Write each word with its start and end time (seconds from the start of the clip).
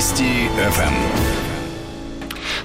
Вести 0.00 0.48
ФМ. 0.56 1.49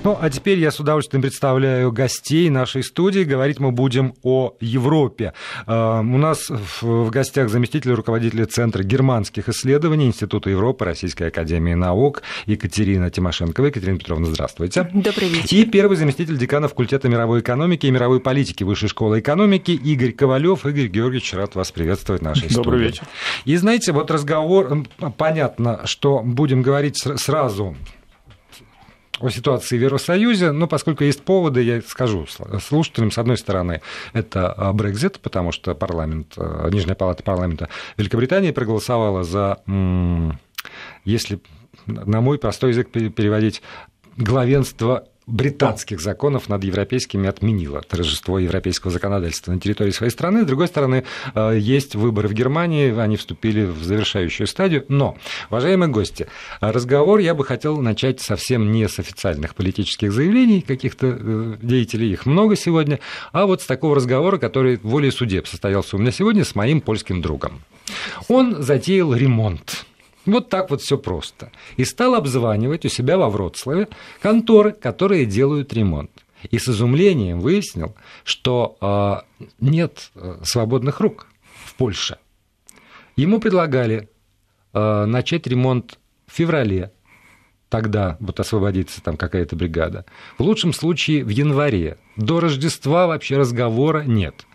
Ну, 0.05 0.15
а 0.21 0.29
теперь 0.29 0.59
я 0.59 0.69
с 0.69 0.79
удовольствием 0.79 1.23
представляю 1.23 1.91
гостей 1.91 2.47
нашей 2.51 2.83
студии. 2.83 3.21
Говорить 3.21 3.59
мы 3.59 3.71
будем 3.71 4.13
о 4.21 4.53
Европе. 4.59 5.33
А, 5.65 6.01
у 6.01 6.17
нас 6.19 6.47
в 6.47 7.09
гостях 7.09 7.49
заместитель 7.49 7.91
руководителя 7.93 8.45
Центра 8.45 8.83
германских 8.83 9.49
исследований 9.49 10.05
Института 10.05 10.51
Европы 10.51 10.85
Российской 10.85 11.29
Академии 11.29 11.73
Наук 11.73 12.21
Екатерина 12.45 13.09
Тимошенкова. 13.09 13.65
Екатерина 13.65 13.97
Петровна, 13.97 14.27
здравствуйте. 14.27 14.87
Добрый 14.93 15.27
вечер. 15.27 15.57
И 15.57 15.65
первый 15.65 15.97
заместитель 15.97 16.37
декана 16.37 16.67
факультета 16.67 17.09
мировой 17.09 17.39
экономики 17.39 17.87
и 17.87 17.91
мировой 17.91 18.19
политики 18.19 18.63
Высшей 18.63 18.89
школы 18.89 19.21
экономики 19.21 19.71
Игорь 19.71 20.11
Ковалев. 20.11 20.67
Игорь 20.67 20.85
Георгиевич, 20.85 21.33
рад 21.33 21.55
вас 21.55 21.71
приветствовать 21.71 22.21
в 22.21 22.25
нашей 22.25 22.49
Добрый 22.49 22.77
студии. 22.77 22.83
вечер. 22.83 23.07
И 23.45 23.55
знаете, 23.55 23.91
вот 23.91 24.11
разговор, 24.11 24.83
понятно, 25.17 25.81
что 25.85 26.21
будем 26.23 26.61
говорить 26.61 26.97
сразу 26.97 27.75
о 29.19 29.29
ситуации 29.29 29.77
в 29.77 29.81
Евросоюзе, 29.81 30.51
но 30.51 30.67
поскольку 30.67 31.03
есть 31.03 31.23
поводы, 31.23 31.61
я 31.61 31.81
скажу 31.81 32.25
слушателям, 32.61 33.11
с 33.11 33.17
одной 33.17 33.37
стороны, 33.37 33.81
это 34.13 34.51
а, 34.51 34.73
Брекзит, 34.73 35.19
потому 35.19 35.51
что 35.51 35.73
парламент, 35.75 36.33
а, 36.37 36.69
Нижняя 36.69 36.95
палата 36.95 37.23
парламента 37.23 37.69
Великобритании 37.97 38.51
проголосовала 38.51 39.23
за, 39.23 39.59
если 41.05 41.39
на 41.85 42.21
мой 42.21 42.37
простой 42.37 42.71
язык 42.71 42.91
переводить, 42.91 43.61
главенство 44.17 45.07
британских 45.27 46.01
законов 46.01 46.49
над 46.49 46.63
европейскими 46.63 47.27
отменила 47.27 47.81
торжество 47.81 48.39
европейского 48.39 48.91
законодательства 48.91 49.51
на 49.51 49.59
территории 49.59 49.91
своей 49.91 50.11
страны. 50.11 50.43
С 50.43 50.45
другой 50.45 50.67
стороны, 50.67 51.03
э, 51.33 51.57
есть 51.59 51.95
выборы 51.95 52.27
в 52.27 52.33
Германии, 52.33 52.97
они 52.97 53.17
вступили 53.17 53.65
в 53.65 53.83
завершающую 53.83 54.47
стадию. 54.47 54.85
Но, 54.87 55.17
уважаемые 55.49 55.89
гости, 55.89 56.27
разговор 56.61 57.19
я 57.19 57.33
бы 57.33 57.43
хотел 57.43 57.81
начать 57.81 58.21
совсем 58.21 58.71
не 58.71 58.87
с 58.87 58.99
официальных 58.99 59.55
политических 59.55 60.11
заявлений 60.11 60.61
каких-то 60.61 61.17
э, 61.19 61.55
деятелей, 61.61 62.11
их 62.11 62.25
много 62.25 62.55
сегодня, 62.55 62.99
а 63.31 63.45
вот 63.45 63.61
с 63.61 63.65
такого 63.65 63.95
разговора, 63.95 64.37
который 64.37 64.77
волей 64.77 65.11
судеб 65.11 65.47
состоялся 65.47 65.95
у 65.95 65.99
меня 65.99 66.11
сегодня 66.11 66.45
с 66.45 66.55
моим 66.55 66.81
польским 66.81 67.21
другом. 67.21 67.61
Он 68.27 68.61
затеял 68.61 69.13
ремонт 69.13 69.85
вот 70.25 70.49
так 70.49 70.69
вот 70.69 70.81
все 70.81 70.97
просто. 70.97 71.51
И 71.77 71.85
стал 71.85 72.15
обзванивать 72.15 72.85
у 72.85 72.89
себя 72.89 73.17
во 73.17 73.29
Вроцлаве 73.29 73.87
конторы, 74.21 74.71
которые 74.71 75.25
делают 75.25 75.73
ремонт. 75.73 76.11
И 76.51 76.59
с 76.59 76.67
изумлением 76.67 77.39
выяснил, 77.39 77.95
что 78.23 78.77
э, 79.39 79.45
нет 79.59 80.11
свободных 80.43 80.99
рук 80.99 81.27
в 81.63 81.75
Польше. 81.75 82.17
Ему 83.15 83.39
предлагали 83.39 84.09
э, 84.73 85.05
начать 85.05 85.47
ремонт 85.47 85.97
в 86.27 86.33
феврале, 86.33 86.91
тогда 87.69 88.17
вот 88.19 88.39
освободится 88.39 89.01
там 89.01 89.17
какая-то 89.17 89.55
бригада. 89.55 90.05
В 90.37 90.43
лучшем 90.43 90.73
случае 90.73 91.23
в 91.23 91.29
январе. 91.29 91.97
До 92.15 92.39
Рождества 92.39 93.07
вообще 93.07 93.37
разговора 93.37 94.03
нет. 94.03 94.45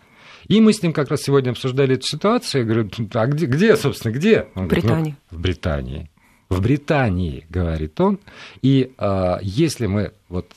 И 0.51 0.59
мы 0.59 0.73
с 0.73 0.83
ним 0.83 0.91
как 0.91 1.09
раз 1.09 1.21
сегодня 1.21 1.51
обсуждали 1.51 1.95
эту 1.95 2.05
ситуацию. 2.05 2.61
Я 2.61 2.65
говорю, 2.65 2.89
а 3.13 3.27
где, 3.27 3.45
где 3.45 3.77
собственно, 3.77 4.11
где? 4.11 4.47
Он 4.53 4.67
говорит, 4.67 4.83
Британии. 4.83 5.15
Ну, 5.31 5.37
в 5.37 5.41
Британии. 5.41 6.11
В 6.49 6.61
Британии, 6.61 7.45
говорит 7.49 8.01
он. 8.01 8.19
И 8.61 8.91
а, 8.97 9.39
если 9.41 9.85
мы 9.85 10.11
вот 10.27 10.51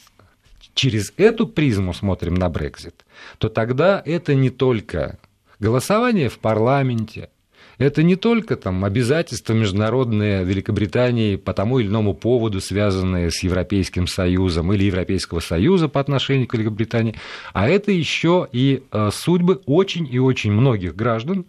через 0.74 1.12
эту 1.16 1.46
призму 1.46 1.94
смотрим 1.94 2.34
на 2.34 2.48
Брекзит, 2.48 3.04
то 3.38 3.48
тогда 3.48 4.02
это 4.04 4.34
не 4.34 4.50
только 4.50 5.20
голосование 5.60 6.28
в 6.28 6.40
парламенте, 6.40 7.30
это 7.78 8.02
не 8.02 8.16
только 8.16 8.56
там, 8.56 8.84
обязательства 8.84 9.52
международные 9.52 10.44
Великобритании 10.44 11.36
по 11.36 11.52
тому 11.52 11.78
или 11.78 11.88
иному 11.88 12.14
поводу, 12.14 12.60
связанные 12.60 13.30
с 13.30 13.42
Европейским 13.42 14.06
Союзом 14.06 14.72
или 14.72 14.84
Европейского 14.84 15.40
Союза 15.40 15.88
по 15.88 16.00
отношению 16.00 16.46
к 16.46 16.54
Великобритании, 16.54 17.14
а 17.52 17.68
это 17.68 17.92
еще 17.92 18.48
и 18.52 18.82
э, 18.90 19.10
судьбы 19.12 19.60
очень 19.66 20.08
и 20.10 20.18
очень 20.18 20.52
многих 20.52 20.94
граждан, 20.94 21.46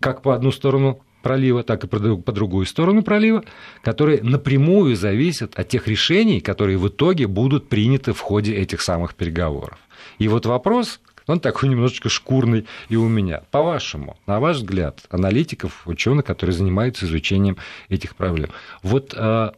как 0.00 0.22
по 0.22 0.34
одну 0.34 0.52
сторону 0.52 1.02
пролива, 1.22 1.62
так 1.62 1.84
и 1.84 1.86
по 1.86 2.32
другую 2.32 2.66
сторону 2.66 3.02
пролива, 3.02 3.44
которые 3.82 4.22
напрямую 4.22 4.96
зависят 4.96 5.58
от 5.58 5.68
тех 5.68 5.88
решений, 5.88 6.40
которые 6.40 6.78
в 6.78 6.88
итоге 6.88 7.26
будут 7.26 7.68
приняты 7.68 8.12
в 8.12 8.20
ходе 8.20 8.54
этих 8.54 8.80
самых 8.80 9.14
переговоров. 9.14 9.78
И 10.18 10.28
вот 10.28 10.46
вопрос, 10.46 11.00
он 11.28 11.40
такой 11.40 11.68
немножечко 11.68 12.08
шкурный 12.08 12.66
и 12.88 12.96
у 12.96 13.08
меня. 13.08 13.42
По-вашему, 13.50 14.18
на 14.26 14.40
ваш 14.40 14.56
взгляд, 14.56 15.02
аналитиков, 15.10 15.86
ученых, 15.86 16.24
которые 16.24 16.56
занимаются 16.56 17.06
изучением 17.06 17.58
этих 17.88 18.16
проблем, 18.16 18.50
вот 18.82 19.14
а, 19.16 19.54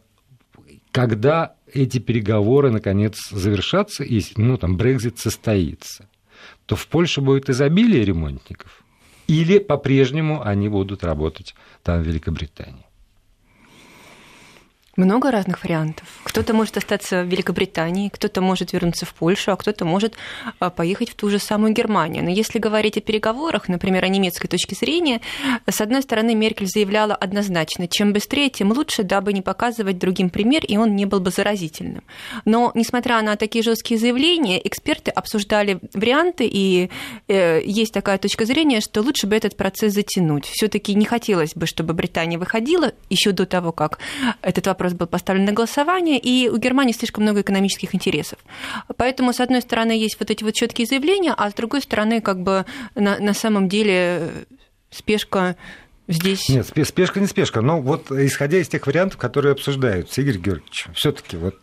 когда 0.91 1.55
эти 1.73 1.99
переговоры 1.99 2.71
наконец 2.71 3.31
завершатся, 3.31 4.05
и 4.05 4.21
ну, 4.37 4.59
там, 4.59 4.77
Брекзит 4.77 5.19
состоится, 5.19 6.09
то 6.67 6.77
в 6.77 6.87
Польше 6.89 7.21
будет 7.21 7.49
изобилие 7.49 8.05
ремонтников? 8.05 8.83
Или 9.29 9.59
по-прежнему 9.59 10.43
они 10.45 10.69
будут 10.69 11.05
работать 11.05 11.55
там 11.85 12.03
в 12.03 12.07
Великобритании? 12.07 12.90
Много 15.01 15.31
разных 15.31 15.65
вариантов. 15.65 16.07
Кто-то 16.25 16.53
может 16.53 16.77
остаться 16.77 17.23
в 17.23 17.27
Великобритании, 17.27 18.11
кто-то 18.11 18.43
может 18.43 18.75
вернуться 18.75 19.07
в 19.07 19.15
Польшу, 19.15 19.51
а 19.51 19.57
кто-то 19.57 19.87
может 19.87 20.13
а, 20.59 20.69
поехать 20.69 21.09
в 21.09 21.15
ту 21.15 21.31
же 21.31 21.39
самую 21.39 21.73
Германию. 21.73 22.23
Но 22.23 22.29
если 22.29 22.59
говорить 22.59 22.99
о 22.99 23.01
переговорах, 23.01 23.69
например, 23.69 24.05
о 24.05 24.09
немецкой 24.09 24.49
точке 24.49 24.75
зрения, 24.75 25.23
с 25.67 25.81
одной 25.81 26.03
стороны, 26.03 26.35
Меркель 26.35 26.67
заявляла 26.67 27.15
однозначно, 27.15 27.89
чем 27.89 28.13
быстрее, 28.13 28.51
тем 28.51 28.73
лучше, 28.73 29.03
дабы 29.03 29.33
не 29.33 29.41
показывать 29.41 29.97
другим 29.97 30.29
пример, 30.29 30.67
и 30.67 30.77
он 30.77 30.95
не 30.97 31.07
был 31.07 31.21
бы 31.21 31.31
заразительным. 31.31 32.03
Но, 32.45 32.71
несмотря 32.75 33.23
на 33.23 33.37
такие 33.37 33.65
жесткие 33.65 33.99
заявления, 33.99 34.61
эксперты 34.63 35.11
обсуждали 35.11 35.81
варианты, 35.95 36.47
и 36.47 36.91
э, 37.27 37.63
есть 37.65 37.95
такая 37.95 38.19
точка 38.19 38.45
зрения, 38.45 38.83
что 38.83 39.01
лучше 39.01 39.27
бы 39.27 39.35
этот 39.35 39.57
процесс 39.57 39.95
затянуть. 39.95 40.45
Все-таки 40.45 40.95
не 40.95 41.07
хотелось 41.07 41.55
бы, 41.55 41.67
чтобы 41.67 41.95
Британия 41.95 42.39
выходила 42.39 42.93
еще 43.09 43.33
до 43.33 43.47
того, 43.47 43.73
как 43.73 43.99
этот 44.43 44.67
вопрос 44.67 44.90
вопрос 44.91 44.99
был 44.99 45.07
поставлен 45.07 45.45
на 45.45 45.53
голосование, 45.53 46.19
и 46.19 46.49
у 46.49 46.57
Германии 46.57 46.93
слишком 46.93 47.25
много 47.25 47.41
экономических 47.41 47.95
интересов. 47.95 48.39
Поэтому, 48.97 49.33
с 49.33 49.41
одной 49.41 49.63
стороны, 49.63 49.93
есть 49.93 50.17
вот 50.19 50.31
эти 50.31 50.45
вот 50.45 50.55
четкие 50.55 50.87
заявления, 50.87 51.35
а 51.37 51.51
с 51.51 51.55
другой 51.55 51.83
стороны, 51.83 52.21
как 52.21 52.43
бы 52.43 52.65
на, 52.95 53.19
на 53.19 53.35
самом 53.35 53.69
деле 53.69 54.31
спешка 54.91 55.57
здесь... 56.09 56.49
Нет, 56.49 56.67
спешка 56.67 57.21
не 57.21 57.27
спешка. 57.27 57.61
Но 57.61 57.81
вот 57.81 58.11
исходя 58.11 58.59
из 58.59 58.69
тех 58.69 58.87
вариантов, 58.87 59.19
которые 59.19 59.53
обсуждаются, 59.53 60.21
Игорь 60.21 60.39
Георгиевич, 60.39 60.87
все 60.95 61.13
таки 61.13 61.37
вот 61.37 61.57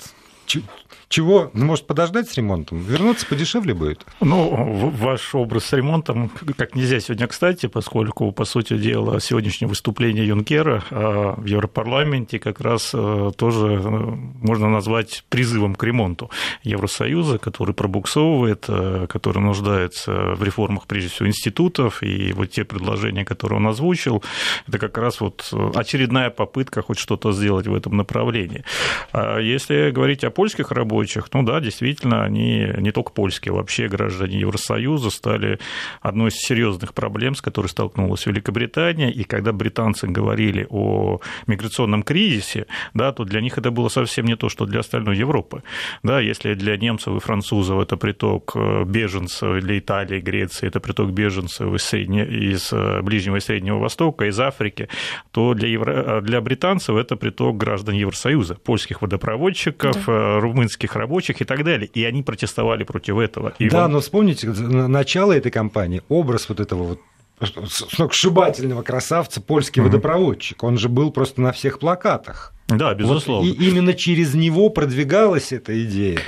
чего? 1.10 1.50
Ну, 1.54 1.66
может, 1.66 1.88
подождать 1.88 2.30
с 2.30 2.36
ремонтом? 2.36 2.80
Вернуться 2.80 3.26
подешевле 3.26 3.74
будет? 3.74 4.06
Ну, 4.20 4.90
ваш 4.90 5.34
образ 5.36 5.66
с 5.66 5.74
ремонтом 5.74 6.30
как 6.58 6.76
нельзя 6.76 7.00
сегодня 7.00 7.28
кстати, 7.28 7.68
поскольку, 7.68 8.32
по 8.34 8.44
сути 8.44 8.78
дела, 8.78 9.22
сегодняшнее 9.22 9.70
выступление 9.70 10.28
Юнкера 10.28 10.84
а, 10.92 11.36
в 11.38 11.46
Европарламенте 11.46 12.40
как 12.40 12.60
раз 12.60 12.92
а, 12.94 13.32
тоже 13.32 13.68
э, 13.68 13.80
можно 13.80 14.70
назвать 14.70 15.24
призывом 15.30 15.76
к 15.76 15.84
ремонту 15.84 16.30
Евросоюза, 16.64 17.38
который 17.38 17.74
пробуксовывает, 17.74 18.66
э, 18.68 19.08
который 19.08 19.42
нуждается 19.42 20.12
в 20.36 20.44
реформах, 20.44 20.88
прежде 20.88 21.10
всего, 21.10 21.30
институтов, 21.30 22.04
и 22.04 22.34
вот 22.34 22.52
те 22.52 22.66
предложения, 22.66 23.24
которые 23.24 23.58
он 23.58 23.68
озвучил, 23.68 24.24
это 24.68 24.78
как 24.78 24.98
раз 24.98 25.22
вот 25.22 25.54
очередная 25.74 26.32
попытка 26.32 26.82
хоть 26.82 27.00
что-то 27.00 27.32
сделать 27.32 27.68
в 27.68 27.74
этом 27.74 27.96
направлении. 27.96 28.66
А 29.14 29.40
если 29.40 29.92
говорить 29.92 30.26
о 30.26 30.32
польских 30.32 30.72
работниках, 30.72 30.97
рабочих, 30.98 31.28
ну 31.34 31.44
да, 31.44 31.60
действительно, 31.60 32.24
они 32.24 32.68
не 32.78 32.92
только 32.92 33.12
польские, 33.12 33.54
вообще 33.54 33.88
граждане 33.88 34.40
Евросоюза 34.40 35.10
стали 35.10 35.60
одной 36.02 36.30
из 36.30 36.36
серьезных 36.36 36.94
проблем, 36.94 37.36
с 37.36 37.42
которой 37.42 37.68
столкнулась 37.68 38.26
Великобритания, 38.26 39.12
и 39.12 39.24
когда 39.24 39.52
британцы 39.52 40.08
говорили 40.08 40.66
о 40.70 41.20
миграционном 41.48 42.04
кризисе, 42.04 42.66
да, 42.94 43.12
то 43.12 43.26
для 43.26 43.42
них 43.42 43.58
это 43.58 43.70
было 43.70 43.90
совсем 43.90 44.26
не 44.26 44.36
то, 44.36 44.50
что 44.50 44.66
для 44.66 44.80
остальной 44.80 45.18
Европы. 45.18 45.62
Да, 46.04 46.20
если 46.20 46.56
для 46.56 46.78
немцев 46.78 47.16
и 47.16 47.20
французов 47.20 47.80
это 47.80 47.98
приток 47.98 48.54
э, 48.56 48.84
беженцев, 48.86 49.62
для 49.62 49.78
Италии, 49.78 50.20
Греции 50.20 50.68
это 50.68 50.80
приток 50.80 51.12
беженцев 51.12 51.74
из, 51.74 51.84
средне... 51.84 52.26
из 52.26 52.74
э, 52.74 53.02
Ближнего 53.02 53.38
и 53.38 53.40
Среднего 53.40 53.78
Востока, 53.80 54.26
из 54.26 54.40
Африки, 54.40 54.88
то 55.32 55.54
для, 55.54 55.68
евро... 55.68 56.22
для 56.22 56.42
британцев 56.42 56.96
это 56.96 57.16
приток 57.16 57.58
граждан 57.58 57.96
Евросоюза, 57.96 58.56
польских 58.56 59.02
водопроводчиков, 59.02 60.06
да. 60.06 60.12
Э, 60.12 60.40
румынских 60.48 60.87
сельских 60.88 60.96
рабочих 60.96 61.42
и 61.42 61.46
так 61.46 61.64
далее. 61.64 61.88
И 61.88 62.04
они 62.06 62.24
протестовали 62.24 62.84
против 62.84 63.18
этого. 63.18 63.54
И 63.60 63.70
да, 63.70 63.86
он... 63.86 63.94
но 63.94 64.00
вспомните 64.00 64.48
начало 64.48 65.34
этой 65.34 65.52
кампании, 65.52 66.02
образ 66.10 66.50
вот 66.50 66.60
этого 66.60 66.84
вот 66.84 67.00
сногсшибательного 67.40 68.82
красавца, 68.82 69.42
польский 69.42 69.82
угу. 69.82 69.90
водопроводчик. 69.90 70.64
Он 70.64 70.78
же 70.78 70.90
был 70.90 71.12
просто 71.12 71.42
на 71.42 71.52
всех 71.52 71.80
плакатах. 71.80 72.54
Да, 72.68 72.94
безусловно. 72.96 73.48
Вот, 73.48 73.60
и 73.60 73.70
именно 73.70 73.94
через 73.94 74.34
него 74.34 74.70
продвигалась 74.70 75.52
эта 75.54 75.84
идея. 75.86 76.20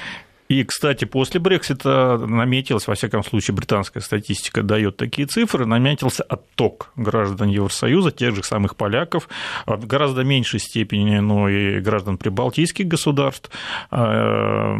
И, 0.49 0.63
кстати, 0.63 1.05
после 1.05 1.39
Брексита 1.39 2.17
наметилась, 2.17 2.87
во 2.87 2.95
всяком 2.95 3.23
случае, 3.23 3.53
британская 3.53 4.01
статистика 4.01 4.63
дает 4.63 4.97
такие 4.97 5.27
цифры, 5.27 5.67
наметился 5.67 6.23
отток 6.23 6.91
граждан 6.95 7.49
Евросоюза, 7.49 8.09
тех 8.09 8.35
же 8.35 8.41
самых 8.41 8.75
поляков, 8.75 9.29
в 9.67 9.85
гораздо 9.85 10.23
меньшей 10.23 10.59
степени, 10.59 11.19
но 11.19 11.47
и 11.47 11.79
граждан 11.79 12.17
прибалтийских 12.17 12.87
государств, 12.87 13.51
э, 13.91 14.75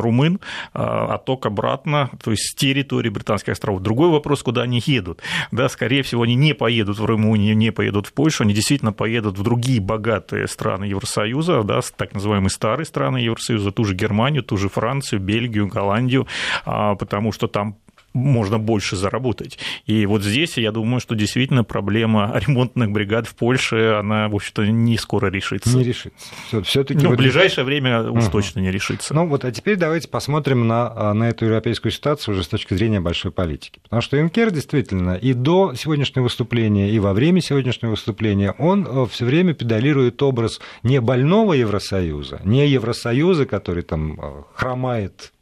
румын, 0.00 0.40
э, 0.74 0.78
отток 0.82 1.46
обратно, 1.46 2.10
то 2.20 2.32
есть 2.32 2.50
с 2.50 2.54
территории 2.56 3.08
британских 3.08 3.52
островов. 3.52 3.82
Другой 3.82 4.10
вопрос, 4.10 4.42
куда 4.42 4.62
они 4.62 4.82
едут. 4.84 5.20
Да, 5.52 5.68
скорее 5.68 6.02
всего, 6.02 6.22
они 6.24 6.34
не 6.34 6.52
поедут 6.52 6.98
в 6.98 7.04
Румынию, 7.04 7.56
не 7.56 7.70
поедут 7.70 8.08
в 8.08 8.12
Польшу, 8.12 8.42
они 8.42 8.54
действительно 8.54 8.92
поедут 8.92 9.38
в 9.38 9.42
другие 9.44 9.80
богатые 9.80 10.48
страны 10.48 10.86
Евросоюза, 10.86 11.62
да, 11.62 11.80
так 11.96 12.12
называемые 12.12 12.50
старые 12.50 12.86
страны 12.86 13.18
Евросоюза, 13.18 13.70
ту 13.70 13.84
же 13.84 13.94
Германию, 13.94 14.42
ту 14.42 14.56
же 14.56 14.68
Францию, 14.68 14.95
Бельгию, 15.18 15.66
Голландию, 15.68 16.26
а, 16.64 16.94
потому 16.94 17.32
что 17.32 17.46
там 17.46 17.76
можно 18.16 18.58
больше 18.58 18.96
заработать. 18.96 19.58
И 19.86 20.06
вот 20.06 20.22
здесь 20.22 20.58
я 20.58 20.72
думаю, 20.72 21.00
что 21.00 21.14
действительно 21.14 21.64
проблема 21.64 22.32
ремонтных 22.46 22.90
бригад 22.90 23.26
в 23.26 23.34
Польше, 23.34 23.96
она, 23.98 24.28
в 24.28 24.34
общем-то, 24.34 24.66
не 24.66 24.96
скоро 24.96 25.28
решится. 25.28 25.76
Не 25.76 25.84
решится. 25.84 26.62
Все-таки 26.62 27.04
ну, 27.04 27.12
в 27.12 27.16
ближайшее 27.16 27.64
время 27.64 28.10
уж 28.10 28.24
угу. 28.24 28.32
точно 28.32 28.60
не 28.60 28.70
решится. 28.70 29.14
Ну 29.14 29.26
вот, 29.26 29.44
а 29.44 29.52
теперь 29.52 29.76
давайте 29.76 30.08
посмотрим 30.08 30.66
на, 30.66 31.14
на 31.14 31.28
эту 31.28 31.44
европейскую 31.44 31.92
ситуацию 31.92 32.34
уже 32.34 32.44
с 32.44 32.48
точки 32.48 32.74
зрения 32.74 33.00
большой 33.00 33.32
политики. 33.32 33.80
Потому 33.82 34.02
что 34.02 34.16
Юнкер 34.16 34.50
действительно 34.50 35.14
и 35.14 35.32
до 35.32 35.74
сегодняшнего 35.74 36.24
выступления, 36.24 36.90
и 36.90 36.98
во 36.98 37.12
время 37.12 37.40
сегодняшнего 37.40 37.90
выступления, 37.90 38.52
он 38.58 38.86
э, 38.86 39.06
все 39.10 39.24
время 39.24 39.54
педалирует 39.54 40.22
образ 40.22 40.60
не 40.82 41.00
больного 41.00 41.52
Евросоюза, 41.52 42.40
не 42.44 42.66
Евросоюза, 42.68 43.46
который 43.46 43.82
там 43.82 44.18
э, 44.20 44.42
хромает 44.54 45.32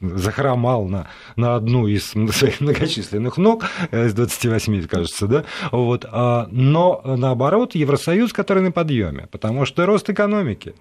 захромал 0.00 0.86
на, 0.86 1.08
на 1.36 1.54
одну 1.56 1.86
из 1.86 2.06
своих 2.32 2.60
многочисленных 2.60 3.36
ног, 3.36 3.64
э, 3.90 4.06
из 4.06 4.14
28, 4.14 4.86
кажется, 4.86 5.26
да, 5.26 5.44
вот, 5.72 6.04
а, 6.10 6.48
но 6.50 7.02
наоборот, 7.04 7.74
Евросоюз, 7.74 8.32
который 8.32 8.62
на 8.62 8.72
подъеме, 8.72 9.28
потому 9.30 9.64
что 9.64 9.86
рост 9.86 10.08
экономики 10.10 10.74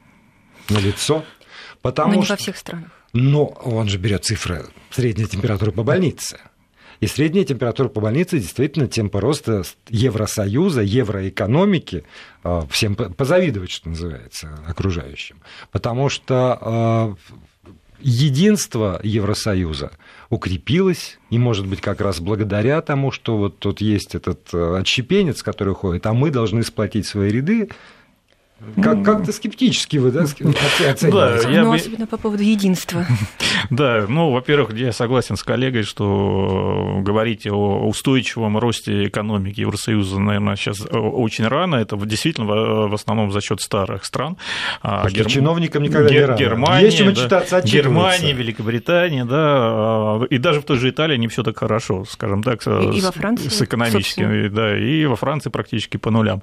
на 0.70 0.80
лицо. 0.80 1.24
Потому 1.82 2.16
но 2.16 2.24
что... 2.24 2.34
не 2.34 2.38
во 2.38 2.38
всех 2.38 2.58
странах. 2.58 2.90
Но 3.14 3.46
он 3.46 3.88
же 3.88 3.98
берет 3.98 4.26
цифры 4.26 4.66
средней 4.90 5.26
температуры 5.26 5.72
по 5.72 5.84
больнице. 5.84 6.40
И 7.00 7.06
средняя 7.06 7.46
температура 7.46 7.90
по 7.90 8.02
больнице 8.02 8.40
действительно 8.40 8.88
темпа 8.88 9.22
роста 9.22 9.62
Евросоюза, 9.88 10.82
евроэкономики, 10.82 12.04
а, 12.44 12.66
всем 12.70 12.96
позавидовать, 12.96 13.70
что 13.70 13.90
называется, 13.90 14.58
окружающим. 14.68 15.38
Потому 15.72 16.10
что 16.10 17.16
единство 18.00 19.00
Евросоюза 19.04 19.92
укрепилось, 20.30 21.20
и, 21.30 21.38
может 21.38 21.66
быть, 21.68 21.82
как 21.82 22.02
раз 22.02 22.20
благодаря 22.20 22.82
тому, 22.82 23.12
что 23.12 23.38
вот 23.38 23.60
тут 23.60 23.82
есть 23.82 24.16
этот 24.16 24.54
э, 24.54 24.78
отщепенец, 24.80 25.44
который 25.44 25.72
уходит, 25.72 26.06
а 26.06 26.14
мы 26.14 26.30
должны 26.32 26.64
сплотить 26.64 27.06
свои 27.06 27.32
ряды, 27.32 27.70
как, 28.76 29.04
как-то 29.04 29.32
скептически 29.32 29.98
вы 29.98 30.12
да, 30.12 30.24
оцениваете. 30.24 31.10
Да, 31.12 31.50
я 31.50 31.64
ну, 31.64 31.74
особенно 31.74 32.08
по 32.08 32.18
поводу 32.18 32.44
единства. 32.44 33.06
Да, 33.70 34.06
ну, 34.08 34.32
во-первых, 34.32 34.74
я 34.74 34.94
согласен 34.94 35.36
с 35.36 35.44
коллегой, 35.44 35.84
что 35.84 37.00
говорить 37.02 37.48
о 37.48 37.88
устойчивом 37.88 38.58
росте 38.58 39.08
экономики 39.08 39.62
Евросоюза, 39.62 40.20
наверное, 40.20 40.56
сейчас 40.56 40.82
очень 40.90 41.48
рано. 41.48 41.76
Это 41.76 41.98
действительно 41.98 42.48
в 42.88 42.94
основном 42.94 43.32
за 43.32 43.42
счет 43.42 43.60
старых 43.60 44.06
стран. 44.06 44.38
А 44.82 45.10
Гер... 45.10 45.26
чиновникам 45.26 45.84
никогда 45.84 46.08
Гер... 46.08 46.20
не 46.20 46.26
рано. 46.26 46.38
Германия, 46.38 46.86
Есть 46.86 46.98
чем 46.98 47.10
отчитаться, 47.10 47.62
Германия, 47.62 48.34
Великобритания, 48.34 49.26
да, 49.26 50.22
и 50.30 50.38
даже 50.38 50.62
в 50.62 50.64
той 50.64 50.78
же 50.78 50.90
Италии 50.90 51.18
не 51.18 51.28
все 51.28 51.44
так 51.44 51.58
хорошо, 51.58 52.06
скажем 52.06 52.44
так, 52.44 52.66
и, 52.68 52.98
и 52.98 53.02
во 53.02 53.12
Франции, 53.12 53.50
с 53.50 53.62
экономическими, 53.62 54.48
да, 54.48 54.78
и 54.78 55.06
во 55.06 55.16
Франции 55.16 55.50
практически 55.50 55.98
по 55.98 56.12
нулям. 56.12 56.42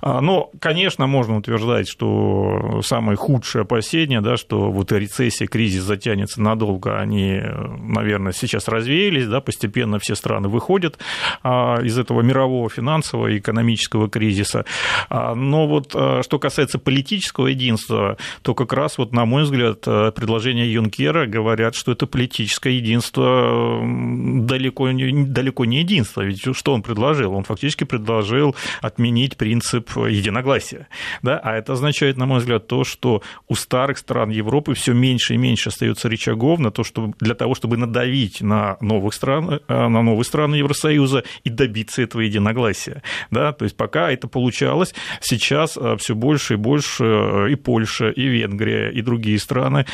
А, 0.00 0.20
но, 0.20 0.50
конечно, 0.58 1.06
можно 1.06 1.36
утверждать, 1.36 1.53
утверждать, 1.54 1.88
что 1.88 2.80
самое 2.82 3.16
худшее 3.16 3.62
опасение, 3.62 4.20
да, 4.20 4.36
что 4.36 4.70
вот 4.70 4.92
рецессия, 4.92 5.46
кризис 5.46 5.82
затянется 5.82 6.40
надолго, 6.40 6.98
они, 6.98 7.40
наверное, 7.78 8.32
сейчас 8.32 8.68
развеялись, 8.68 9.26
да, 9.26 9.40
постепенно 9.40 9.98
все 9.98 10.14
страны 10.14 10.48
выходят 10.48 10.98
а, 11.42 11.80
из 11.82 11.98
этого 11.98 12.22
мирового 12.22 12.68
финансового 12.68 13.28
и 13.28 13.38
экономического 13.38 14.08
кризиса. 14.08 14.64
А, 15.08 15.34
но 15.34 15.66
вот 15.66 15.92
а, 15.94 16.22
что 16.22 16.38
касается 16.38 16.78
политического 16.78 17.48
единства, 17.48 18.16
то 18.42 18.54
как 18.54 18.72
раз, 18.72 18.98
вот, 18.98 19.12
на 19.12 19.24
мой 19.24 19.44
взгляд, 19.44 19.80
предложения 19.82 20.66
Юнкера 20.66 21.26
говорят, 21.26 21.74
что 21.74 21.92
это 21.92 22.06
политическое 22.06 22.72
единство 22.72 23.80
далеко 23.82 24.88
далеко 24.92 25.64
не 25.64 25.78
единство. 25.78 26.22
Ведь 26.22 26.42
что 26.56 26.72
он 26.72 26.82
предложил? 26.82 27.34
Он 27.34 27.44
фактически 27.44 27.84
предложил 27.84 28.54
отменить 28.80 29.36
принцип 29.36 29.90
единогласия. 29.96 30.88
Да? 31.22 31.38
А 31.44 31.56
это 31.56 31.74
означает, 31.74 32.16
на 32.16 32.24
мой 32.24 32.38
взгляд, 32.38 32.66
то, 32.68 32.84
что 32.84 33.22
у 33.48 33.54
старых 33.54 33.98
стран 33.98 34.30
Европы 34.30 34.72
все 34.72 34.94
меньше 34.94 35.34
и 35.34 35.36
меньше 35.36 35.68
остается 35.68 36.08
рычагов 36.08 36.58
на 36.58 36.70
то, 36.70 36.84
чтобы, 36.84 37.14
для 37.20 37.34
того, 37.34 37.54
чтобы 37.54 37.76
надавить 37.76 38.40
на 38.40 38.78
новых 38.80 39.12
стран, 39.12 39.60
э, 39.68 39.88
на 39.88 40.02
новые 40.02 40.24
страны 40.24 40.54
Евросоюза 40.54 41.22
и 41.44 41.50
добиться 41.50 42.00
этого 42.00 42.22
единогласия. 42.22 43.02
Да? 43.30 43.52
То 43.52 43.64
есть 43.64 43.76
пока 43.76 44.10
это 44.10 44.26
получалось, 44.26 44.94
сейчас 45.20 45.76
э, 45.76 45.96
все 45.98 46.14
больше 46.14 46.54
и 46.54 46.56
больше 46.56 47.04
э, 47.04 47.50
и 47.50 47.56
Польша, 47.56 48.08
и 48.08 48.26
Венгрия, 48.26 48.90
и 48.90 49.02
другие 49.02 49.38
страны 49.38 49.84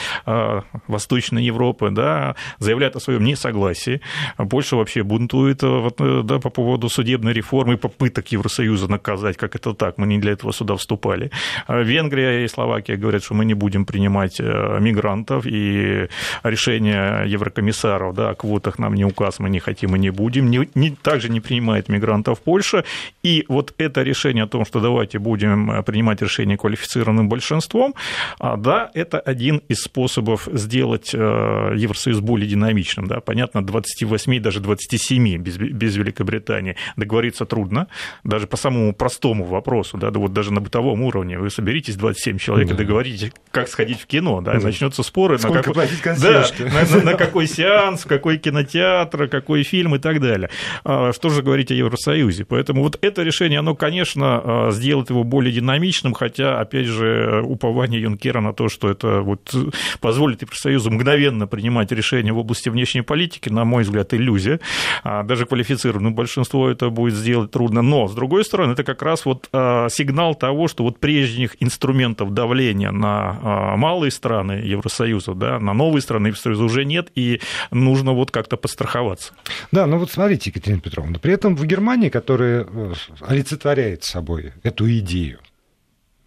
Восточной 0.87 1.43
Европы 1.43 1.91
да, 1.91 2.37
заявляют 2.61 2.94
о 2.94 3.00
своем 3.00 3.25
несогласии. 3.25 4.02
Польша 4.37 4.76
вообще 4.76 5.02
бунтует 5.02 5.62
да, 5.62 6.38
по 6.38 6.50
поводу 6.50 6.88
судебной 6.88 7.32
реформы 7.32 7.76
попыток 7.76 8.29
Евросоюза 8.29 8.88
наказать, 8.88 9.37
как 9.37 9.56
это 9.56 9.75
так, 9.75 9.99
мы 9.99 10.06
не 10.06 10.19
для 10.19 10.32
этого 10.32 10.52
сюда 10.52 10.76
вступали. 10.76 11.32
А 11.66 11.81
Венгрия 11.81 12.44
и 12.44 12.48
Словакия 12.48 12.96
говорят, 12.96 13.22
что 13.22 13.34
мы 13.34 13.44
не 13.44 13.54
будем 13.54 13.84
принимать 13.84 14.40
э, 14.40 14.78
мигрантов, 14.81 15.46
и 15.46 16.08
решение 16.42 17.25
еврокомиссаров 17.26 18.14
да, 18.14 18.31
о 18.31 18.34
квотах 18.34 18.78
нам 18.78 18.94
не 18.94 19.04
указ, 19.04 19.38
мы 19.38 19.50
не 19.50 19.60
хотим 19.60 19.96
и 19.96 19.98
не 19.98 20.10
будем. 20.10 20.50
Не, 20.50 20.69
не, 20.75 20.90
также 20.90 21.28
не 21.28 21.40
принимает 21.40 21.88
мигрантов 21.88 22.40
Польша. 22.40 22.84
И 23.22 23.44
вот 23.48 23.75
это 23.78 24.02
решение 24.02 24.44
о 24.44 24.46
том, 24.46 24.64
что 24.64 24.81
давайте 24.81 25.19
будем 25.19 25.70
э, 25.70 25.82
принимать 25.82 26.22
решение 26.22 26.56
квалифицированным 26.56 27.28
большинством, 27.28 27.94
а, 28.38 28.56
да, 28.56 28.90
это 28.94 29.20
один 29.20 29.62
из 29.69 29.82
способов 29.82 30.48
сделать 30.52 31.10
э, 31.14 31.75
Евросоюз 31.76 32.20
более 32.20 32.48
динамичным. 32.48 33.06
Да. 33.06 33.20
Понятно, 33.20 33.64
28, 33.64 34.40
даже 34.40 34.60
27 34.60 35.37
без, 35.38 35.56
без 35.56 35.96
Великобритании 35.96 36.76
договориться 36.96 37.44
трудно, 37.44 37.87
даже 38.25 38.46
по 38.46 38.56
самому 38.56 38.92
простому 38.94 39.44
вопросу, 39.44 39.98
да, 39.98 40.10
вот 40.10 40.32
даже 40.32 40.52
на 40.52 40.60
бытовом 40.60 41.02
уровне 41.02 41.30
уровне. 41.31 41.38
Вы 41.38 41.50
соберитесь 41.50 41.97
27 41.97 42.38
человек 42.38 42.69
да. 42.69 42.75
и 42.75 42.76
договоритесь, 42.76 43.33
как 43.50 43.69
сходить 43.69 44.00
в 44.00 44.07
кино, 44.07 44.40
да, 44.40 44.54
да. 44.54 44.61
начнется 44.61 45.02
споры 45.02 45.38
Сколько 45.38 45.57
на, 45.57 45.62
какой, 45.62 45.88
да, 46.21 46.47
на, 46.59 46.97
на, 46.97 47.04
на 47.04 47.14
какой 47.14 47.47
сеанс, 47.47 48.04
в 48.04 48.09
какой 48.09 48.38
кинотеатр, 48.38 49.28
какой 49.28 49.62
фильм 49.62 49.95
и 49.95 49.99
так 49.99 50.21
далее. 50.21 50.50
А, 50.85 51.12
что 51.12 51.31
же 51.31 51.43
говорить 51.43 51.71
о 51.71 51.75
Евросоюзе? 51.75 52.45
Поэтому 52.45 52.83
вот 52.83 52.99
это 53.00 53.23
решение, 53.23 53.59
оно, 53.59 53.75
конечно, 53.75 54.40
а, 54.43 54.71
сделает 54.71 55.11
его 55.11 55.25
более 55.25 55.52
динамичным, 55.52 56.14
хотя, 56.14 56.61
опять 56.61 56.87
же, 56.87 57.43
упование 57.45 58.00
Юнкера 58.00 58.40
на 58.40 58.52
то, 58.52 58.69
что 58.69 58.90
это 58.90 59.21
вот 59.21 59.54
позволит 60.00 60.43
Евросоюзу 60.43 60.90
мгновенно 60.90 61.47
принимать 61.47 61.93
решения 61.93 62.33
в 62.33 62.38
области 62.38 62.69
внешней 62.69 63.02
политики, 63.02 63.49
на 63.49 63.64
мой 63.64 63.83
взгляд, 63.83 64.14
иллюзия. 64.14 64.61
А, 65.02 65.23
даже 65.23 65.47
квалифицированное 65.47 66.12
большинство 66.12 66.69
это 66.69 66.90
будет 66.90 67.14
сделать 67.14 67.50
трудно. 67.50 67.83
Но, 67.83 68.09
с 68.09 68.14
другой 68.14 68.45
стороны, 68.45 68.73
это 68.73 68.85
как 68.85 69.02
раз 69.02 69.25
вот 69.25 69.49
сигнал 69.52 70.35
того, 70.35 70.69
что 70.69 70.85
вот 70.85 70.99
при 70.99 71.20
прежних 71.21 71.57
инструментов 71.61 72.33
давления 72.33 72.91
на 72.91 73.39
а, 73.43 73.77
малые 73.77 74.11
страны 74.11 74.53
Евросоюза, 74.53 75.35
да, 75.35 75.59
на 75.59 75.75
новые 75.75 76.00
страны 76.00 76.29
Евросоюза 76.29 76.65
уже 76.65 76.85
нет, 76.85 77.11
и 77.15 77.41
нужно 77.71 78.12
вот 78.12 78.31
как-то 78.31 78.57
подстраховаться. 78.57 79.35
Да, 79.71 79.87
ну 79.87 79.99
вот 79.99 80.11
смотрите, 80.11 80.49
Екатерина 80.50 80.81
Петровна, 80.81 81.19
при 81.19 81.35
этом 81.35 81.57
в 81.57 81.65
Германии, 81.67 82.09
которая 82.09 82.67
э, 82.67 82.93
олицетворяет 83.21 84.05
собой 84.05 84.55
эту 84.62 84.91
идею, 84.99 85.41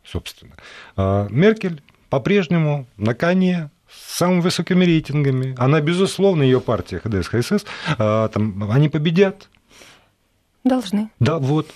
собственно, 0.06 0.54
а, 0.96 1.28
Меркель 1.30 1.82
по-прежнему 2.10 2.86
на 2.98 3.16
коне, 3.16 3.72
с 3.90 4.18
самыми 4.18 4.42
высокими 4.42 4.86
рейтингами. 4.86 5.56
Она, 5.58 5.82
безусловно, 5.82 6.44
ее 6.44 6.62
партия 6.62 7.00
ХДС, 7.00 7.28
ХСС, 7.30 7.66
а, 7.98 8.28
там, 8.28 8.70
они 8.72 8.90
победят. 8.90 9.50
Должны. 10.64 11.10
Да, 11.20 11.40
вот. 11.40 11.72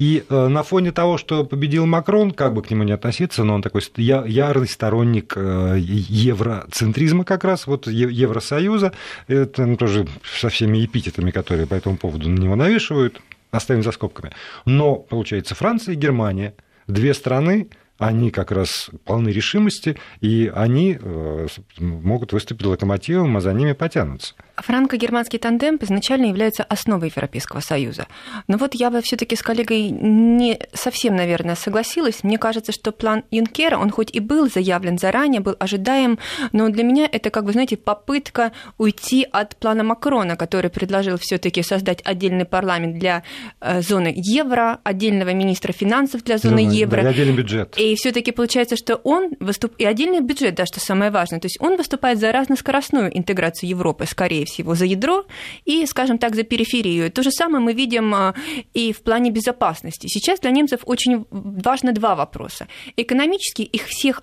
И 0.00 0.24
э, 0.26 0.48
на 0.48 0.62
фоне 0.62 0.92
того, 0.92 1.18
что 1.18 1.44
победил 1.44 1.84
Макрон, 1.84 2.30
как 2.30 2.54
бы 2.54 2.62
к 2.62 2.70
нему 2.70 2.84
не 2.84 2.92
относиться, 2.92 3.44
но 3.44 3.54
он 3.54 3.60
такой 3.62 3.82
ярый 3.96 4.66
сторонник 4.66 5.34
э, 5.36 5.76
евроцентризма 5.78 7.24
как 7.24 7.44
раз, 7.44 7.66
вот 7.66 7.86
Евросоюза, 7.86 8.94
это 9.28 9.76
тоже 9.76 10.08
со 10.24 10.48
всеми 10.48 10.82
эпитетами, 10.82 11.30
которые 11.30 11.66
по 11.66 11.74
этому 11.74 11.98
поводу 11.98 12.30
на 12.30 12.38
него 12.38 12.56
навешивают, 12.56 13.20
оставим 13.50 13.82
за 13.82 13.92
скобками. 13.92 14.32
Но, 14.64 14.96
получается, 14.96 15.54
Франция 15.54 15.92
и 15.92 15.98
Германия, 15.98 16.54
две 16.86 17.12
страны, 17.12 17.68
они 17.98 18.30
как 18.30 18.52
раз 18.52 18.88
полны 19.04 19.28
решимости, 19.28 19.98
и 20.22 20.50
они 20.54 20.98
э, 20.98 21.46
могут 21.78 22.32
выступить 22.32 22.64
локомотивом, 22.64 23.36
а 23.36 23.42
за 23.42 23.52
ними 23.52 23.72
потянутся. 23.72 24.34
Франко-германский 24.62 25.38
тандем 25.38 25.78
изначально 25.80 26.26
является 26.26 26.62
основой 26.62 27.08
Европейского 27.08 27.60
Союза. 27.60 28.06
Но 28.48 28.56
вот 28.56 28.74
я 28.74 28.90
бы 28.90 29.00
все-таки 29.02 29.36
с 29.36 29.42
коллегой 29.42 29.90
не 29.90 30.58
совсем, 30.72 31.16
наверное, 31.16 31.54
согласилась. 31.54 32.22
Мне 32.22 32.38
кажется, 32.38 32.72
что 32.72 32.92
план 32.92 33.24
Юнкера, 33.30 33.78
он 33.78 33.90
хоть 33.90 34.14
и 34.14 34.20
был 34.20 34.50
заявлен 34.50 34.98
заранее, 34.98 35.40
был 35.40 35.56
ожидаем, 35.58 36.18
но 36.52 36.68
для 36.68 36.84
меня 36.84 37.08
это, 37.10 37.30
как 37.30 37.44
бы, 37.44 37.52
знаете, 37.52 37.76
попытка 37.76 38.52
уйти 38.78 39.26
от 39.30 39.56
плана 39.56 39.82
Макрона, 39.84 40.36
который 40.36 40.70
предложил 40.70 41.16
все-таки 41.18 41.62
создать 41.62 42.00
отдельный 42.04 42.44
парламент 42.44 42.98
для 42.98 43.22
э, 43.60 43.82
зоны 43.82 44.12
евро, 44.16 44.80
отдельного 44.84 45.32
министра 45.32 45.72
финансов 45.72 46.22
для 46.24 46.38
зоны 46.38 46.64
Да, 46.64 46.72
евро. 46.72 47.02
и 47.02 47.06
отдельный 47.06 47.34
бюджет. 47.36 47.74
И 47.76 47.94
все-таки 47.96 48.32
получается, 48.32 48.76
что 48.76 48.96
он 48.96 49.30
выступ... 49.40 49.74
и 49.78 49.84
отдельный 49.84 50.20
бюджет, 50.20 50.54
да, 50.54 50.66
что 50.66 50.80
самое 50.80 51.10
важное. 51.10 51.40
То 51.40 51.46
есть 51.46 51.58
он 51.60 51.76
выступает 51.76 52.18
за 52.18 52.32
разноскоростную 52.32 53.16
интеграцию 53.16 53.70
Европы, 53.70 54.06
скорее 54.06 54.46
всего, 54.50 54.74
за 54.74 54.84
ядро 54.84 55.24
и, 55.64 55.86
скажем 55.86 56.18
так, 56.18 56.34
за 56.34 56.42
периферию. 56.42 57.10
То 57.10 57.22
же 57.22 57.30
самое 57.30 57.64
мы 57.64 57.72
видим 57.72 58.14
а, 58.14 58.34
и 58.74 58.92
в 58.92 59.02
плане 59.02 59.30
безопасности. 59.30 60.06
Сейчас 60.08 60.40
для 60.40 60.50
немцев 60.50 60.80
очень 60.84 61.26
важно 61.30 61.92
два 61.92 62.14
вопроса. 62.14 62.68
Экономически 62.96 63.62
их 63.62 63.86
всех 63.86 64.22